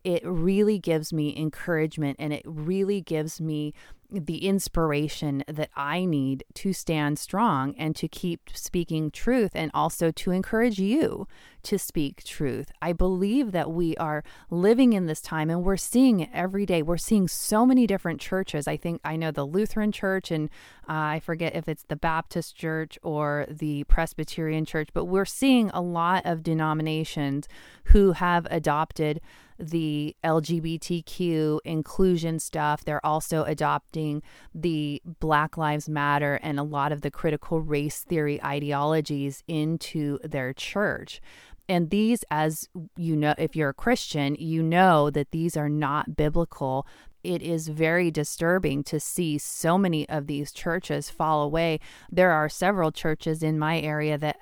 it 0.04 0.22
really 0.26 0.80
gives 0.80 1.14
me 1.14 1.36
encouragement 1.38 2.18
and 2.20 2.34
it 2.34 2.42
really 2.46 3.02
gives 3.02 3.40
me 3.40 3.74
the 4.14 4.46
inspiration 4.46 5.44
that 5.48 5.70
I 5.76 6.06
need 6.06 6.44
to 6.56 6.74
stand 6.74 7.20
strong 7.20 7.76
and 7.78 7.96
to 7.96 8.08
keep 8.08 8.50
speaking 8.54 9.12
truth 9.12 9.52
and 9.54 9.72
also 9.74 10.12
to 10.12 10.32
encourage 10.32 10.80
you 10.80 11.28
to 11.64 11.80
speak 11.80 12.24
truth. 12.24 12.72
I 12.82 12.94
believe 12.94 13.52
that 13.54 13.72
we 13.72 13.96
are 13.98 14.24
living 14.50 14.94
in 14.94 15.06
this 15.06 15.22
time 15.22 15.50
and 15.50 15.64
we're 15.64 15.78
seeing 15.78 16.20
it 16.20 16.30
every 16.34 16.66
day. 16.66 16.82
We're 16.82 16.98
seeing 16.98 17.28
so 17.28 17.66
many 17.66 17.88
different 17.88 18.20
churches. 18.20 18.68
I 18.68 18.78
think 18.78 19.02
I 19.04 19.16
know 19.16 19.32
the 19.32 19.46
Lutheran 19.46 19.92
church 19.92 20.30
and 20.30 20.50
uh, 20.90 21.16
I 21.18 21.20
forget 21.20 21.56
if 21.56 21.68
it's 21.68 21.84
the 21.84 21.96
Baptist 21.96 22.56
church 22.56 23.00
or 23.02 23.46
the 23.50 23.86
Presbyterian 23.86 24.66
church, 24.66 24.90
but 24.94 25.06
we're 25.06 25.26
seeing 25.26 25.70
a 25.70 25.82
lot 25.82 26.26
of 26.26 26.44
denominations 26.44 27.48
who 27.86 28.12
have 28.12 28.46
adopted 28.52 29.22
the 29.60 30.16
LGBTQ 30.24 31.60
inclusion 31.64 32.40
stuff. 32.40 32.84
They're 32.84 33.06
also 33.06 33.44
adopting 33.44 34.22
the 34.54 35.02
Black 35.20 35.58
Lives 35.58 35.90
Matter 35.90 36.40
and 36.42 36.60
a 36.60 36.64
lot 36.64 36.92
of 36.92 37.02
the 37.02 37.12
critical 37.12 37.62
race 37.62 38.04
theory 38.04 38.44
ideologies 38.44 39.44
into 39.48 40.20
their 40.24 40.54
church. 40.54 41.22
And 41.70 41.90
these, 41.90 42.26
as 42.30 42.68
you 42.98 43.16
know, 43.16 43.36
if 43.38 43.56
you're 43.56 43.70
a 43.70 43.74
Christian, 43.74 44.36
you 44.36 44.62
know 44.62 45.10
that 45.10 45.32
these 45.32 45.56
are 45.56 45.70
not 45.70 46.16
biblical. 46.18 46.86
It 47.24 47.42
is 47.42 47.70
very 47.70 48.12
disturbing 48.12 48.84
to 48.86 49.00
see 49.00 49.38
so 49.38 49.78
many 49.78 50.08
of 50.10 50.28
these 50.28 50.52
churches 50.52 51.10
fall 51.10 51.42
away. 51.42 51.80
There 52.12 52.32
are 52.32 52.50
several 52.50 52.92
churches 52.92 53.42
in 53.42 53.58
my 53.58 53.80
area 53.80 54.18
that 54.18 54.38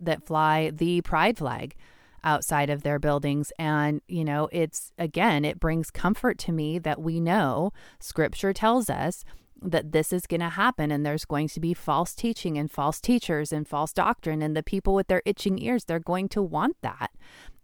that 0.00 0.26
fly 0.26 0.70
the 0.70 1.00
pride 1.02 1.38
flag 1.38 1.76
outside 2.24 2.70
of 2.70 2.82
their 2.82 2.98
buildings. 2.98 3.52
And, 3.58 4.00
you 4.08 4.24
know, 4.24 4.48
it's 4.50 4.90
again, 4.98 5.44
it 5.44 5.60
brings 5.60 5.90
comfort 5.90 6.38
to 6.40 6.52
me 6.52 6.78
that 6.80 7.00
we 7.00 7.20
know 7.20 7.72
scripture 8.00 8.52
tells 8.52 8.90
us 8.90 9.24
that 9.62 9.92
this 9.92 10.12
is 10.12 10.26
going 10.26 10.40
to 10.40 10.50
happen 10.50 10.90
and 10.90 11.04
there's 11.04 11.24
going 11.24 11.48
to 11.48 11.60
be 11.60 11.74
false 11.74 12.14
teaching 12.14 12.58
and 12.58 12.70
false 12.70 13.00
teachers 13.00 13.52
and 13.52 13.66
false 13.66 13.92
doctrine. 13.92 14.42
And 14.42 14.56
the 14.56 14.62
people 14.62 14.94
with 14.94 15.06
their 15.06 15.22
itching 15.24 15.58
ears, 15.58 15.84
they're 15.84 15.98
going 15.98 16.28
to 16.30 16.42
want 16.42 16.76
that. 16.82 17.10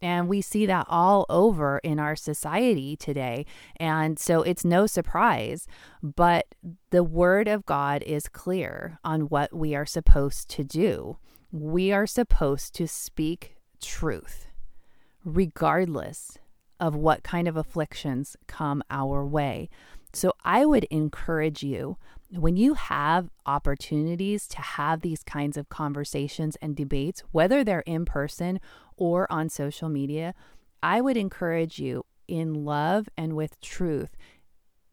And 0.00 0.29
we 0.29 0.40
see 0.40 0.64
that 0.67 0.87
all 0.88 1.26
over 1.29 1.79
in 1.79 1.99
our 1.99 2.17
society 2.17 2.97
today. 2.97 3.45
And 3.76 4.19
so 4.19 4.43
it's 4.43 4.64
no 4.64 4.87
surprise, 4.87 5.67
but 6.02 6.47
the 6.90 7.05
word 7.05 7.49
of 7.49 7.67
God 7.67 8.02
is 8.05 8.29
clear 8.29 8.99
on 9.05 9.23
what 9.23 9.52
we 9.52 9.75
are 9.75 9.87
supposed 9.87 10.49
to 10.50 10.64
do. 10.64 11.19
We 11.52 11.93
are 11.93 12.07
supposed 12.07 12.75
to 12.76 12.88
speak 12.88 13.57
truth 13.81 14.47
regardless 15.25 16.39
of 16.79 16.95
what 16.95 17.23
kind 17.23 17.47
of 17.47 17.57
afflictions 17.57 18.37
come 18.47 18.83
our 18.91 19.25
way. 19.25 19.69
So 20.12 20.33
I 20.45 20.65
would 20.65 20.85
encourage 20.85 21.62
you 21.62 21.97
when 22.33 22.57
you 22.57 22.75
have 22.75 23.29
opportunities 23.45 24.47
to 24.49 24.61
have 24.61 25.00
these 25.00 25.23
kinds 25.23 25.57
of 25.57 25.69
conversations 25.69 26.57
and 26.62 26.77
debates, 26.77 27.23
whether 27.33 27.65
they're 27.65 27.81
in 27.81 28.05
person 28.05 28.61
or 28.97 29.31
on 29.33 29.49
social 29.49 29.89
media, 29.89 30.35
I 30.83 31.00
would 31.00 31.17
encourage 31.17 31.79
you 31.79 32.05
in 32.29 32.65
love 32.65 33.09
and 33.17 33.35
with 33.35 33.61
truth 33.61 34.17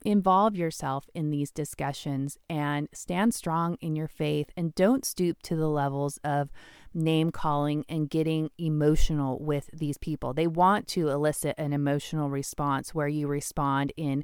involve 0.07 0.55
yourself 0.55 1.09
in 1.13 1.31
these 1.31 1.51
discussions 1.51 2.37
and 2.49 2.87
stand 2.93 3.33
strong 3.33 3.77
in 3.81 3.93
your 3.93 4.07
faith 4.07 4.49
and 4.55 4.73
don't 4.73 5.03
stoop 5.03 5.41
to 5.41 5.53
the 5.53 5.67
levels 5.67 6.17
of 6.23 6.49
name 6.93 7.29
calling 7.29 7.83
and 7.89 8.09
getting 8.09 8.49
emotional 8.57 9.37
with 9.37 9.69
these 9.73 9.97
people. 9.97 10.33
They 10.33 10.47
want 10.47 10.87
to 10.89 11.09
elicit 11.09 11.55
an 11.57 11.73
emotional 11.73 12.29
response 12.29 12.95
where 12.95 13.09
you 13.09 13.27
respond 13.27 13.91
in 13.97 14.23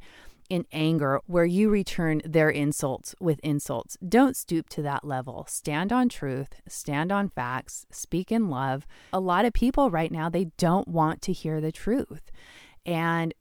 in 0.49 0.65
anger 0.71 1.19
where 1.25 1.45
you 1.45 1.69
return 1.69 2.21
their 2.23 2.49
insults 2.49 3.13
with 3.19 3.39
insults. 3.43 3.97
Don't 4.07 4.37
stoop 4.37 4.69
to 4.69 4.81
that 4.83 5.03
level. 5.03 5.45
Stand 5.49 5.91
on 5.91 6.07
truth, 6.07 6.61
stand 6.67 7.11
on 7.11 7.27
facts, 7.27 7.85
speak 7.91 8.31
in 8.31 8.49
love. 8.49 8.87
A 9.11 9.19
lot 9.19 9.43
of 9.43 9.51
people 9.51 9.91
right 9.91 10.11
now 10.11 10.29
they 10.29 10.45
don't 10.57 10.87
want 10.87 11.21
to 11.23 11.33
hear 11.33 11.59
the 11.59 11.73
truth. 11.73 12.31
And 12.85 13.33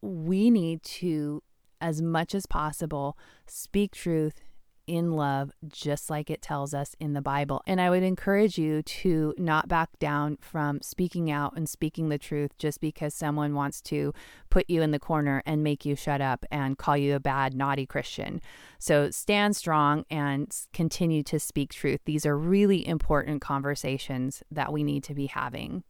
we 0.00 0.50
need 0.50 0.82
to 0.82 1.42
as 1.84 2.00
much 2.00 2.34
as 2.34 2.46
possible, 2.46 3.18
speak 3.46 3.92
truth 3.92 4.40
in 4.86 5.12
love, 5.12 5.50
just 5.68 6.08
like 6.10 6.30
it 6.30 6.42
tells 6.42 6.72
us 6.72 6.96
in 6.98 7.12
the 7.12 7.20
Bible. 7.20 7.62
And 7.66 7.80
I 7.80 7.90
would 7.90 8.02
encourage 8.02 8.58
you 8.58 8.82
to 8.82 9.34
not 9.36 9.68
back 9.68 9.90
down 9.98 10.38
from 10.40 10.80
speaking 10.80 11.30
out 11.30 11.54
and 11.56 11.68
speaking 11.68 12.08
the 12.08 12.18
truth 12.18 12.56
just 12.58 12.80
because 12.80 13.14
someone 13.14 13.54
wants 13.54 13.80
to 13.82 14.14
put 14.50 14.68
you 14.68 14.82
in 14.82 14.90
the 14.90 14.98
corner 14.98 15.42
and 15.44 15.62
make 15.62 15.84
you 15.84 15.94
shut 15.94 16.20
up 16.20 16.44
and 16.50 16.78
call 16.78 16.96
you 16.96 17.14
a 17.14 17.20
bad, 17.20 17.54
naughty 17.54 17.86
Christian. 17.86 18.40
So 18.78 19.10
stand 19.10 19.56
strong 19.56 20.04
and 20.10 20.54
continue 20.72 21.22
to 21.24 21.38
speak 21.38 21.72
truth. 21.72 22.00
These 22.06 22.24
are 22.24 22.36
really 22.36 22.86
important 22.86 23.42
conversations 23.42 24.42
that 24.50 24.72
we 24.72 24.82
need 24.82 25.04
to 25.04 25.14
be 25.14 25.26
having. 25.26 25.84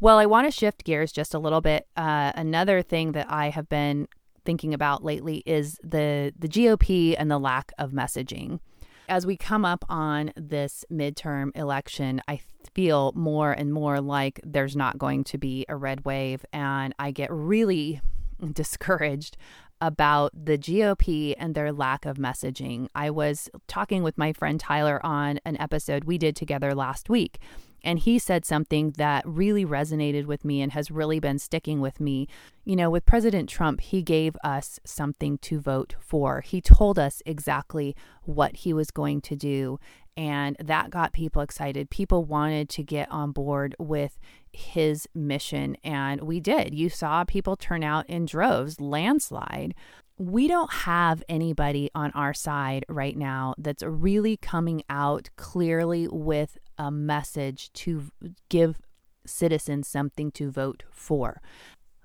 Well, 0.00 0.18
I 0.18 0.26
want 0.26 0.48
to 0.48 0.50
shift 0.50 0.82
gears 0.82 1.12
just 1.12 1.32
a 1.32 1.38
little 1.38 1.60
bit. 1.60 1.86
Uh, 1.96 2.32
another 2.34 2.82
thing 2.82 3.12
that 3.12 3.30
I 3.30 3.50
have 3.50 3.68
been 3.68 4.08
thinking 4.44 4.74
about 4.74 5.04
lately 5.04 5.42
is 5.46 5.78
the 5.82 6.32
the 6.38 6.48
GOP 6.48 7.14
and 7.18 7.30
the 7.30 7.38
lack 7.38 7.72
of 7.78 7.92
messaging. 7.92 8.60
as 9.08 9.26
we 9.26 9.36
come 9.36 9.64
up 9.64 9.84
on 9.88 10.32
this 10.36 10.84
midterm 10.90 11.54
election, 11.56 12.20
I 12.28 12.40
feel 12.72 13.12
more 13.14 13.52
and 13.52 13.72
more 13.72 14.00
like 14.00 14.40
there's 14.44 14.76
not 14.76 14.96
going 14.96 15.24
to 15.24 15.38
be 15.38 15.66
a 15.68 15.76
red 15.76 16.04
wave. 16.04 16.44
And 16.52 16.94
I 16.98 17.10
get 17.10 17.30
really 17.30 18.00
discouraged 18.52 19.36
about 19.80 20.32
the 20.32 20.56
GOP 20.56 21.34
and 21.36 21.54
their 21.54 21.72
lack 21.72 22.06
of 22.06 22.16
messaging. 22.16 22.86
I 22.94 23.10
was 23.10 23.50
talking 23.66 24.04
with 24.04 24.16
my 24.16 24.32
friend 24.32 24.58
Tyler 24.58 25.04
on 25.04 25.40
an 25.44 25.60
episode 25.60 26.04
we 26.04 26.18
did 26.18 26.36
together 26.36 26.72
last 26.74 27.10
week. 27.10 27.38
And 27.84 27.98
he 27.98 28.18
said 28.18 28.44
something 28.44 28.92
that 28.96 29.24
really 29.26 29.64
resonated 29.64 30.26
with 30.26 30.44
me 30.44 30.60
and 30.60 30.72
has 30.72 30.90
really 30.90 31.18
been 31.18 31.38
sticking 31.38 31.80
with 31.80 32.00
me. 32.00 32.28
You 32.64 32.76
know, 32.76 32.90
with 32.90 33.04
President 33.04 33.48
Trump, 33.48 33.80
he 33.80 34.02
gave 34.02 34.36
us 34.44 34.78
something 34.84 35.38
to 35.38 35.60
vote 35.60 35.94
for. 36.00 36.40
He 36.40 36.60
told 36.60 36.98
us 36.98 37.22
exactly 37.26 37.96
what 38.22 38.56
he 38.56 38.72
was 38.72 38.90
going 38.90 39.20
to 39.22 39.36
do. 39.36 39.78
And 40.16 40.56
that 40.60 40.90
got 40.90 41.12
people 41.12 41.40
excited. 41.40 41.88
People 41.88 42.24
wanted 42.24 42.68
to 42.70 42.82
get 42.82 43.10
on 43.10 43.32
board 43.32 43.74
with 43.78 44.18
his 44.52 45.08
mission. 45.14 45.76
And 45.82 46.20
we 46.22 46.38
did. 46.38 46.74
You 46.74 46.90
saw 46.90 47.24
people 47.24 47.56
turn 47.56 47.82
out 47.82 48.08
in 48.08 48.26
droves, 48.26 48.80
landslide. 48.80 49.74
We 50.18 50.46
don't 50.46 50.72
have 50.72 51.22
anybody 51.28 51.90
on 51.94 52.10
our 52.12 52.34
side 52.34 52.84
right 52.88 53.16
now 53.16 53.54
that's 53.58 53.82
really 53.82 54.36
coming 54.36 54.82
out 54.88 55.30
clearly 55.36 56.06
with 56.08 56.58
a 56.78 56.90
message 56.90 57.72
to 57.74 58.10
give 58.48 58.80
citizens 59.26 59.88
something 59.88 60.30
to 60.32 60.50
vote 60.50 60.84
for. 60.90 61.40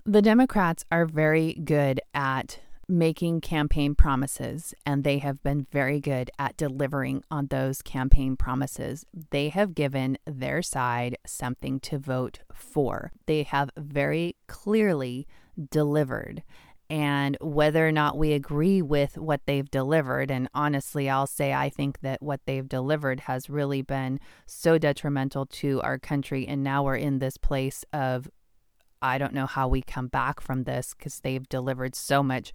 The 0.05 0.21
Democrats 0.21 0.85
are 0.91 1.05
very 1.05 1.53
good 1.53 1.99
at 2.13 2.59
making 2.89 3.41
campaign 3.41 3.93
promises, 3.95 4.73
and 4.85 5.03
they 5.03 5.17
have 5.17 5.43
been 5.43 5.67
very 5.71 5.99
good 5.99 6.31
at 6.39 6.55
delivering 6.55 7.21
on 7.29 7.47
those 7.47 7.81
campaign 7.81 8.37
promises. 8.37 9.05
They 9.31 9.49
have 9.49 9.75
given 9.75 10.17
their 10.25 10.61
side 10.61 11.17
something 11.25 11.81
to 11.81 11.97
vote 11.97 12.39
for. 12.53 13.11
They 13.25 13.43
have 13.43 13.69
very 13.75 14.37
clearly 14.47 15.27
delivered. 15.69 16.43
And 16.89 17.37
whether 17.41 17.85
or 17.85 17.91
not 17.91 18.17
we 18.17 18.31
agree 18.31 18.81
with 18.81 19.17
what 19.17 19.41
they've 19.45 19.69
delivered, 19.69 20.31
and 20.31 20.47
honestly, 20.53 21.09
I'll 21.09 21.27
say 21.27 21.53
I 21.53 21.69
think 21.69 21.99
that 21.99 22.21
what 22.21 22.41
they've 22.45 22.67
delivered 22.67 23.21
has 23.21 23.49
really 23.49 23.81
been 23.81 24.19
so 24.45 24.77
detrimental 24.77 25.45
to 25.45 25.81
our 25.81 25.99
country. 25.99 26.47
And 26.47 26.63
now 26.63 26.83
we're 26.83 26.95
in 26.95 27.19
this 27.19 27.37
place 27.37 27.83
of 27.91 28.29
I 29.01 29.17
don't 29.17 29.33
know 29.33 29.45
how 29.45 29.67
we 29.67 29.81
come 29.81 30.07
back 30.07 30.41
from 30.41 30.63
this 30.63 30.95
because 30.97 31.19
they've 31.19 31.47
delivered 31.49 31.95
so 31.95 32.23
much 32.23 32.51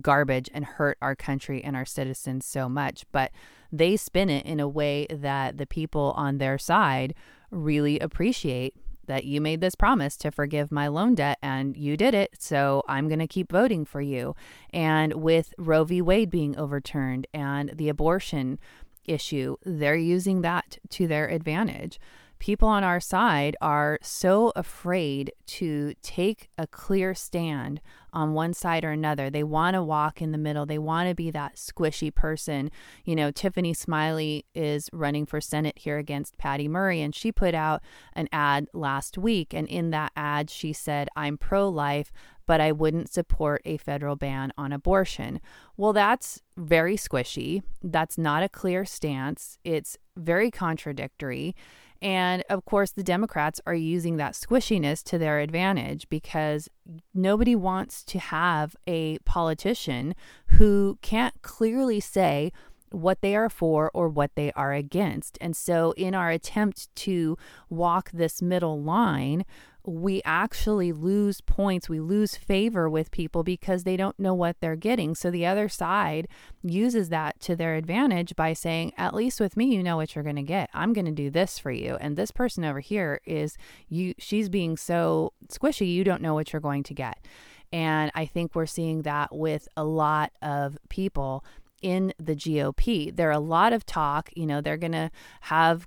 garbage 0.00 0.48
and 0.54 0.64
hurt 0.64 0.96
our 1.02 1.16
country 1.16 1.64
and 1.64 1.74
our 1.74 1.84
citizens 1.84 2.46
so 2.46 2.68
much. 2.68 3.04
But 3.12 3.32
they 3.72 3.96
spin 3.96 4.30
it 4.30 4.46
in 4.46 4.60
a 4.60 4.68
way 4.68 5.06
that 5.10 5.58
the 5.58 5.66
people 5.66 6.12
on 6.16 6.38
their 6.38 6.58
side 6.58 7.14
really 7.50 7.98
appreciate 7.98 8.74
that 9.10 9.24
you 9.24 9.40
made 9.40 9.60
this 9.60 9.74
promise 9.74 10.16
to 10.16 10.30
forgive 10.30 10.70
my 10.70 10.86
loan 10.86 11.16
debt 11.16 11.36
and 11.42 11.76
you 11.76 11.96
did 11.96 12.14
it. 12.14 12.36
So 12.38 12.84
I'm 12.86 13.08
going 13.08 13.18
to 13.18 13.26
keep 13.26 13.50
voting 13.50 13.84
for 13.84 14.00
you. 14.00 14.36
And 14.72 15.14
with 15.14 15.52
Roe 15.58 15.82
v. 15.82 16.00
Wade 16.00 16.30
being 16.30 16.56
overturned 16.56 17.26
and 17.34 17.72
the 17.74 17.88
abortion 17.88 18.60
issue, 19.04 19.56
they're 19.64 19.96
using 19.96 20.42
that 20.42 20.78
to 20.90 21.08
their 21.08 21.26
advantage 21.26 21.98
people 22.40 22.66
on 22.66 22.82
our 22.82 22.98
side 22.98 23.56
are 23.60 23.98
so 24.02 24.52
afraid 24.56 25.32
to 25.46 25.94
take 26.02 26.48
a 26.58 26.66
clear 26.66 27.14
stand 27.14 27.80
on 28.12 28.32
one 28.32 28.52
side 28.52 28.84
or 28.84 28.90
another. 28.90 29.30
They 29.30 29.44
want 29.44 29.74
to 29.74 29.82
walk 29.82 30.20
in 30.20 30.32
the 30.32 30.38
middle. 30.38 30.66
They 30.66 30.78
want 30.78 31.08
to 31.08 31.14
be 31.14 31.30
that 31.30 31.56
squishy 31.56 32.12
person. 32.12 32.70
You 33.04 33.14
know, 33.14 33.30
Tiffany 33.30 33.74
Smiley 33.74 34.46
is 34.54 34.88
running 34.92 35.26
for 35.26 35.40
Senate 35.40 35.78
here 35.78 35.98
against 35.98 36.38
Patty 36.38 36.66
Murray, 36.66 37.02
and 37.02 37.14
she 37.14 37.30
put 37.30 37.54
out 37.54 37.82
an 38.14 38.28
ad 38.32 38.66
last 38.72 39.16
week. 39.16 39.54
And 39.54 39.68
in 39.68 39.90
that 39.90 40.10
ad, 40.16 40.50
she 40.50 40.72
said, 40.72 41.08
I'm 41.14 41.38
pro 41.38 41.68
life, 41.68 42.10
but 42.46 42.60
I 42.60 42.72
wouldn't 42.72 43.12
support 43.12 43.62
a 43.64 43.76
federal 43.76 44.16
ban 44.16 44.52
on 44.58 44.72
abortion. 44.72 45.40
Well, 45.76 45.92
that's 45.92 46.42
very 46.56 46.96
squishy. 46.96 47.62
That's 47.82 48.18
not 48.18 48.42
a 48.42 48.48
clear 48.48 48.84
stance. 48.84 49.58
It's 49.62 49.96
very 50.16 50.50
contradictory. 50.50 51.54
And 52.02 52.42
of 52.48 52.64
course, 52.64 52.92
the 52.92 53.02
Democrats 53.02 53.60
are 53.66 53.74
using 53.74 54.16
that 54.16 54.32
squishiness 54.32 55.02
to 55.04 55.18
their 55.18 55.40
advantage 55.40 56.08
because 56.08 56.68
nobody 57.12 57.54
wants 57.54 58.02
to 58.04 58.18
have 58.18 58.74
a 58.86 59.18
politician 59.20 60.14
who 60.46 60.98
can't 61.02 61.34
clearly 61.42 62.00
say 62.00 62.52
what 62.90 63.20
they 63.20 63.36
are 63.36 63.50
for 63.50 63.90
or 63.94 64.08
what 64.08 64.32
they 64.34 64.50
are 64.52 64.72
against. 64.72 65.38
And 65.40 65.54
so, 65.56 65.92
in 65.92 66.14
our 66.14 66.30
attempt 66.30 66.94
to 66.96 67.36
walk 67.68 68.10
this 68.12 68.42
middle 68.42 68.82
line, 68.82 69.44
we 69.84 70.20
actually 70.24 70.92
lose 70.92 71.40
points, 71.40 71.88
we 71.88 72.00
lose 72.00 72.36
favor 72.36 72.88
with 72.88 73.10
people 73.10 73.42
because 73.42 73.84
they 73.84 73.96
don't 73.96 74.18
know 74.18 74.34
what 74.34 74.56
they're 74.60 74.76
getting. 74.76 75.14
So 75.14 75.30
the 75.30 75.46
other 75.46 75.68
side 75.68 76.28
uses 76.62 77.08
that 77.08 77.40
to 77.40 77.56
their 77.56 77.76
advantage 77.76 78.36
by 78.36 78.52
saying, 78.52 78.92
at 78.96 79.14
least 79.14 79.40
with 79.40 79.56
me, 79.56 79.74
you 79.74 79.82
know 79.82 79.96
what 79.96 80.14
you're 80.14 80.24
going 80.24 80.36
to 80.36 80.42
get. 80.42 80.70
I'm 80.74 80.92
going 80.92 81.06
to 81.06 81.12
do 81.12 81.30
this 81.30 81.58
for 81.58 81.70
you. 81.70 81.96
And 82.00 82.16
this 82.16 82.30
person 82.30 82.64
over 82.64 82.80
here 82.80 83.20
is 83.24 83.56
you, 83.88 84.14
she's 84.18 84.48
being 84.48 84.76
so 84.76 85.32
squishy, 85.48 85.92
you 85.92 86.04
don't 86.04 86.22
know 86.22 86.34
what 86.34 86.52
you're 86.52 86.60
going 86.60 86.82
to 86.84 86.94
get. 86.94 87.26
And 87.72 88.10
I 88.14 88.26
think 88.26 88.54
we're 88.54 88.66
seeing 88.66 89.02
that 89.02 89.34
with 89.34 89.68
a 89.76 89.84
lot 89.84 90.32
of 90.42 90.76
people 90.88 91.44
in 91.80 92.12
the 92.18 92.34
GOP. 92.34 93.14
There 93.14 93.28
are 93.28 93.32
a 93.32 93.38
lot 93.38 93.72
of 93.72 93.86
talk, 93.86 94.30
you 94.34 94.44
know, 94.44 94.60
they're 94.60 94.76
going 94.76 94.92
to 94.92 95.10
have 95.42 95.86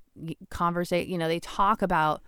conversation, 0.49 1.12
you 1.12 1.17
know, 1.17 1.27
they 1.27 1.39
talk 1.39 1.82
about 1.82 2.21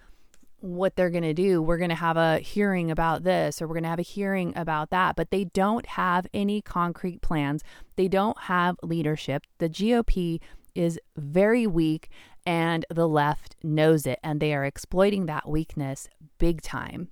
what 0.65 0.95
they're 0.95 1.09
going 1.09 1.23
to 1.23 1.33
do. 1.33 1.61
We're 1.61 1.77
going 1.77 1.89
to 1.89 1.95
have 1.95 2.17
a 2.17 2.39
hearing 2.39 2.89
about 2.89 3.23
this 3.23 3.61
or 3.61 3.67
we're 3.67 3.75
going 3.75 3.83
to 3.83 3.89
have 3.89 3.99
a 3.99 4.03
hearing 4.03 4.53
about 4.55 4.89
that. 4.89 5.15
But 5.15 5.31
they 5.31 5.45
don't 5.45 5.85
have 5.85 6.27
any 6.33 6.61
concrete 6.61 7.21
plans. 7.21 7.63
They 7.95 8.07
don't 8.07 8.37
have 8.41 8.77
leadership. 8.81 9.43
The 9.59 9.69
GOP 9.69 10.41
is 10.73 10.99
very 11.15 11.67
weak 11.67 12.09
and 12.45 12.85
the 12.89 13.07
left 13.07 13.55
knows 13.63 14.05
it 14.05 14.19
and 14.23 14.39
they 14.39 14.53
are 14.53 14.65
exploiting 14.65 15.25
that 15.27 15.47
weakness 15.47 16.09
big 16.37 16.61
time. 16.61 17.09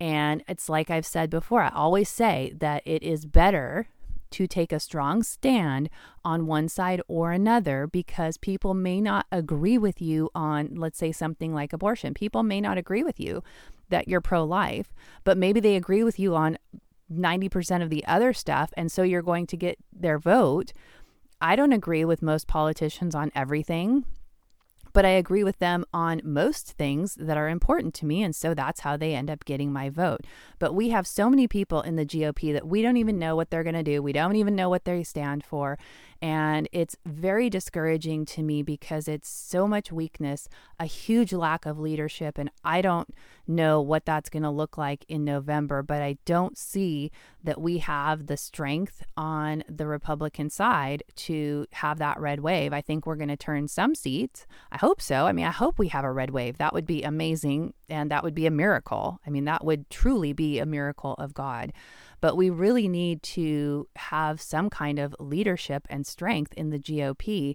And 0.00 0.42
it's 0.48 0.68
like 0.68 0.90
I've 0.90 1.06
said 1.06 1.30
before, 1.30 1.62
I 1.62 1.70
always 1.70 2.08
say 2.08 2.52
that 2.58 2.82
it 2.84 3.02
is 3.02 3.26
better 3.26 3.88
to 4.34 4.48
take 4.48 4.72
a 4.72 4.80
strong 4.80 5.22
stand 5.22 5.88
on 6.24 6.46
one 6.46 6.68
side 6.68 7.00
or 7.06 7.30
another 7.30 7.86
because 7.86 8.36
people 8.36 8.74
may 8.74 9.00
not 9.00 9.26
agree 9.30 9.78
with 9.78 10.02
you 10.02 10.28
on, 10.34 10.74
let's 10.74 10.98
say, 10.98 11.12
something 11.12 11.54
like 11.54 11.72
abortion. 11.72 12.14
People 12.14 12.42
may 12.42 12.60
not 12.60 12.76
agree 12.76 13.04
with 13.04 13.20
you 13.20 13.44
that 13.90 14.08
you're 14.08 14.20
pro 14.20 14.42
life, 14.42 14.92
but 15.22 15.38
maybe 15.38 15.60
they 15.60 15.76
agree 15.76 16.02
with 16.02 16.18
you 16.18 16.34
on 16.34 16.58
90% 17.12 17.82
of 17.82 17.90
the 17.90 18.04
other 18.06 18.32
stuff. 18.32 18.72
And 18.76 18.90
so 18.90 19.04
you're 19.04 19.22
going 19.22 19.46
to 19.46 19.56
get 19.56 19.78
their 19.92 20.18
vote. 20.18 20.72
I 21.40 21.54
don't 21.54 21.72
agree 21.72 22.04
with 22.04 22.20
most 22.20 22.48
politicians 22.48 23.14
on 23.14 23.30
everything 23.36 24.04
but 24.94 25.04
I 25.04 25.10
agree 25.10 25.44
with 25.44 25.58
them 25.58 25.84
on 25.92 26.22
most 26.24 26.68
things 26.72 27.16
that 27.16 27.36
are 27.36 27.50
important 27.50 27.92
to 27.94 28.06
me. 28.06 28.22
And 28.22 28.34
so 28.34 28.54
that's 28.54 28.80
how 28.80 28.96
they 28.96 29.14
end 29.14 29.30
up 29.30 29.44
getting 29.44 29.70
my 29.70 29.90
vote. 29.90 30.22
But 30.58 30.74
we 30.74 30.88
have 30.88 31.06
so 31.06 31.28
many 31.28 31.46
people 31.46 31.82
in 31.82 31.96
the 31.96 32.06
GOP 32.06 32.54
that 32.54 32.66
we 32.66 32.80
don't 32.80 32.96
even 32.96 33.18
know 33.18 33.36
what 33.36 33.50
they're 33.50 33.64
going 33.64 33.74
to 33.74 33.82
do. 33.82 34.02
We 34.02 34.14
don't 34.14 34.36
even 34.36 34.56
know 34.56 34.70
what 34.70 34.84
they 34.84 35.02
stand 35.02 35.44
for. 35.44 35.78
And 36.22 36.68
it's 36.72 36.96
very 37.04 37.50
discouraging 37.50 38.24
to 38.26 38.42
me 38.42 38.62
because 38.62 39.08
it's 39.08 39.28
so 39.28 39.68
much 39.68 39.92
weakness, 39.92 40.48
a 40.78 40.86
huge 40.86 41.32
lack 41.32 41.66
of 41.66 41.78
leadership. 41.78 42.38
And 42.38 42.50
I 42.64 42.80
don't 42.80 43.08
know 43.46 43.80
what 43.80 44.06
that's 44.06 44.30
going 44.30 44.42
to 44.42 44.50
look 44.50 44.78
like 44.78 45.04
in 45.08 45.24
November, 45.24 45.82
but 45.82 46.00
I 46.00 46.16
don't 46.24 46.56
see 46.56 47.10
that 47.42 47.60
we 47.60 47.78
have 47.78 48.26
the 48.26 48.36
strength 48.36 49.02
on 49.16 49.64
the 49.68 49.86
Republican 49.86 50.48
side 50.48 51.02
to 51.16 51.66
have 51.72 51.98
that 51.98 52.18
red 52.18 52.40
wave. 52.40 52.72
I 52.72 52.80
think 52.80 53.06
we're 53.06 53.16
going 53.16 53.28
to 53.28 53.36
turn 53.36 53.68
some 53.68 53.94
seats. 53.94 54.46
I 54.72 54.78
hope 54.78 55.02
so. 55.02 55.26
I 55.26 55.32
mean, 55.32 55.44
I 55.44 55.50
hope 55.50 55.78
we 55.78 55.88
have 55.88 56.04
a 56.04 56.12
red 56.12 56.30
wave. 56.30 56.58
That 56.58 56.72
would 56.72 56.86
be 56.86 57.02
amazing. 57.02 57.74
And 57.88 58.10
that 58.10 58.24
would 58.24 58.34
be 58.34 58.46
a 58.46 58.50
miracle. 58.50 59.20
I 59.26 59.30
mean, 59.30 59.44
that 59.44 59.64
would 59.64 59.90
truly 59.90 60.32
be 60.32 60.58
a 60.58 60.66
miracle 60.66 61.14
of 61.14 61.34
God. 61.34 61.72
But 62.24 62.38
we 62.38 62.48
really 62.48 62.88
need 62.88 63.22
to 63.34 63.86
have 63.96 64.40
some 64.40 64.70
kind 64.70 64.98
of 64.98 65.14
leadership 65.20 65.86
and 65.90 66.06
strength 66.06 66.54
in 66.54 66.70
the 66.70 66.78
GOP 66.78 67.54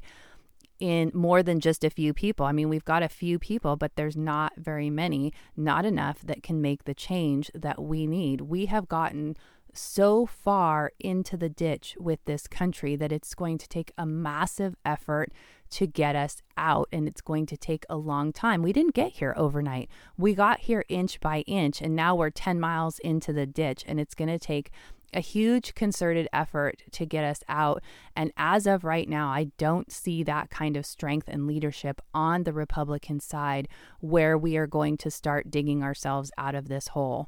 in 0.79 1.09
more 1.11 1.41
than 1.41 1.59
just 1.59 1.83
a 1.83 1.89
few 1.89 2.13
people. 2.13 2.45
I 2.45 2.51
mean, 2.51 2.69
we've 2.69 2.85
got 2.85 3.01
a 3.01 3.09
few 3.09 3.39
people, 3.39 3.77
but 3.77 3.95
there's 3.95 4.15
not 4.15 4.53
very 4.57 4.91
many, 4.91 5.33
not 5.57 5.85
enough 5.85 6.21
that 6.21 6.43
can 6.43 6.61
make 6.61 6.83
the 6.83 6.93
change 6.93 7.49
that 7.55 7.81
we 7.81 8.05
need. 8.05 8.41
We 8.41 8.67
have 8.67 8.87
gotten 8.87 9.35
so 9.73 10.27
far 10.27 10.91
into 10.99 11.35
the 11.35 11.49
ditch 11.49 11.95
with 11.99 12.23
this 12.25 12.45
country 12.45 12.95
that 12.95 13.11
it's 13.11 13.33
going 13.33 13.57
to 13.57 13.67
take 13.67 13.91
a 13.97 14.05
massive 14.05 14.75
effort 14.85 15.31
to 15.71 15.87
get 15.87 16.15
us 16.15 16.41
out 16.57 16.87
and 16.91 17.07
it's 17.07 17.21
going 17.21 17.45
to 17.47 17.57
take 17.57 17.85
a 17.89 17.97
long 17.97 18.33
time. 18.33 18.61
We 18.61 18.73
didn't 18.73 18.93
get 18.93 19.13
here 19.13 19.33
overnight. 19.37 19.89
We 20.17 20.33
got 20.33 20.61
here 20.61 20.83
inch 20.89 21.19
by 21.19 21.41
inch 21.41 21.81
and 21.81 21.95
now 21.95 22.15
we're 22.15 22.29
10 22.29 22.59
miles 22.59 22.99
into 22.99 23.33
the 23.33 23.45
ditch 23.45 23.83
and 23.87 23.99
it's 23.99 24.15
going 24.15 24.29
to 24.29 24.39
take 24.39 24.71
a 25.13 25.19
huge 25.19 25.73
concerted 25.73 26.27
effort 26.31 26.83
to 26.91 27.05
get 27.05 27.23
us 27.23 27.43
out. 27.47 27.81
And 28.15 28.31
as 28.37 28.67
of 28.67 28.83
right 28.83 29.09
now, 29.09 29.29
I 29.29 29.51
don't 29.57 29.91
see 29.91 30.23
that 30.23 30.49
kind 30.49 30.77
of 30.77 30.85
strength 30.85 31.27
and 31.27 31.47
leadership 31.47 32.01
on 32.13 32.43
the 32.43 32.53
Republican 32.53 33.19
side 33.19 33.67
where 33.99 34.37
we 34.37 34.57
are 34.57 34.67
going 34.67 34.97
to 34.97 35.11
start 35.11 35.49
digging 35.49 35.83
ourselves 35.83 36.31
out 36.37 36.55
of 36.55 36.67
this 36.67 36.89
hole. 36.89 37.27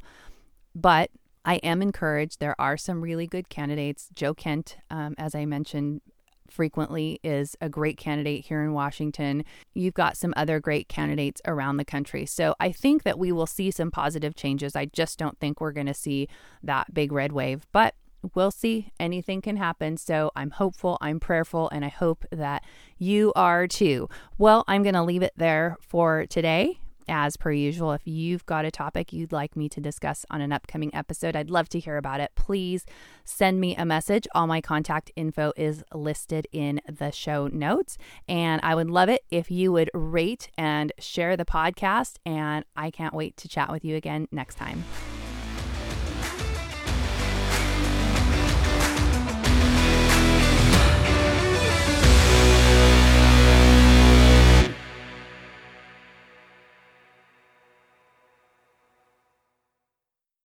But 0.75 1.09
I 1.43 1.55
am 1.55 1.81
encouraged. 1.81 2.39
There 2.39 2.59
are 2.59 2.77
some 2.77 3.01
really 3.01 3.25
good 3.25 3.49
candidates. 3.49 4.09
Joe 4.13 4.33
Kent, 4.33 4.77
um, 4.89 5.15
as 5.17 5.33
I 5.33 5.45
mentioned 5.45 6.01
frequently, 6.51 7.19
is 7.23 7.55
a 7.61 7.69
great 7.69 7.97
candidate 7.97 8.45
here 8.45 8.61
in 8.61 8.73
Washington. 8.73 9.43
You've 9.73 9.93
got 9.93 10.17
some 10.17 10.33
other 10.37 10.59
great 10.59 10.87
candidates 10.87 11.41
around 11.45 11.77
the 11.77 11.85
country. 11.85 12.25
So 12.25 12.55
I 12.59 12.71
think 12.71 13.03
that 13.03 13.19
we 13.19 13.31
will 13.31 13.47
see 13.47 13.71
some 13.71 13.91
positive 13.91 14.35
changes. 14.35 14.75
I 14.75 14.85
just 14.85 15.17
don't 15.17 15.39
think 15.39 15.59
we're 15.59 15.71
going 15.71 15.87
to 15.87 15.93
see 15.93 16.27
that 16.63 16.93
big 16.93 17.11
red 17.11 17.31
wave. 17.31 17.65
But 17.71 17.95
we'll 18.35 18.51
see. 18.51 18.91
Anything 18.99 19.41
can 19.41 19.57
happen. 19.57 19.97
So 19.97 20.31
I'm 20.35 20.51
hopeful, 20.51 20.97
I'm 21.01 21.19
prayerful, 21.19 21.69
and 21.69 21.83
I 21.83 21.89
hope 21.89 22.25
that 22.31 22.63
you 22.97 23.33
are 23.35 23.67
too. 23.67 24.09
Well, 24.37 24.63
I'm 24.67 24.83
going 24.83 24.95
to 24.95 25.03
leave 25.03 25.23
it 25.23 25.33
there 25.35 25.77
for 25.81 26.25
today 26.27 26.79
as 27.11 27.37
per 27.37 27.51
usual, 27.51 27.91
if 27.91 28.01
you've 28.05 28.45
got 28.45 28.65
a 28.65 28.71
topic 28.71 29.13
you'd 29.13 29.31
like 29.31 29.55
me 29.55 29.69
to 29.69 29.81
discuss 29.81 30.25
on 30.31 30.41
an 30.41 30.51
upcoming 30.51 30.93
episode, 30.95 31.35
I'd 31.35 31.51
love 31.51 31.69
to 31.69 31.79
hear 31.79 31.97
about 31.97 32.21
it. 32.21 32.31
Please 32.35 32.85
send 33.25 33.59
me 33.59 33.75
a 33.75 33.85
message. 33.85 34.27
All 34.33 34.47
my 34.47 34.61
contact 34.61 35.11
info 35.15 35.51
is 35.55 35.83
listed 35.93 36.47
in 36.51 36.81
the 36.89 37.11
show 37.11 37.47
notes. 37.47 37.97
And 38.27 38.61
I 38.63 38.73
would 38.73 38.89
love 38.89 39.09
it 39.09 39.23
if 39.29 39.51
you 39.51 39.71
would 39.73 39.91
rate 39.93 40.49
and 40.57 40.91
share 40.97 41.37
the 41.37 41.45
podcast. 41.45 42.15
And 42.25 42.65
I 42.75 42.89
can't 42.89 43.13
wait 43.13 43.37
to 43.37 43.47
chat 43.47 43.71
with 43.71 43.85
you 43.85 43.95
again 43.95 44.27
next 44.31 44.55
time. 44.55 44.83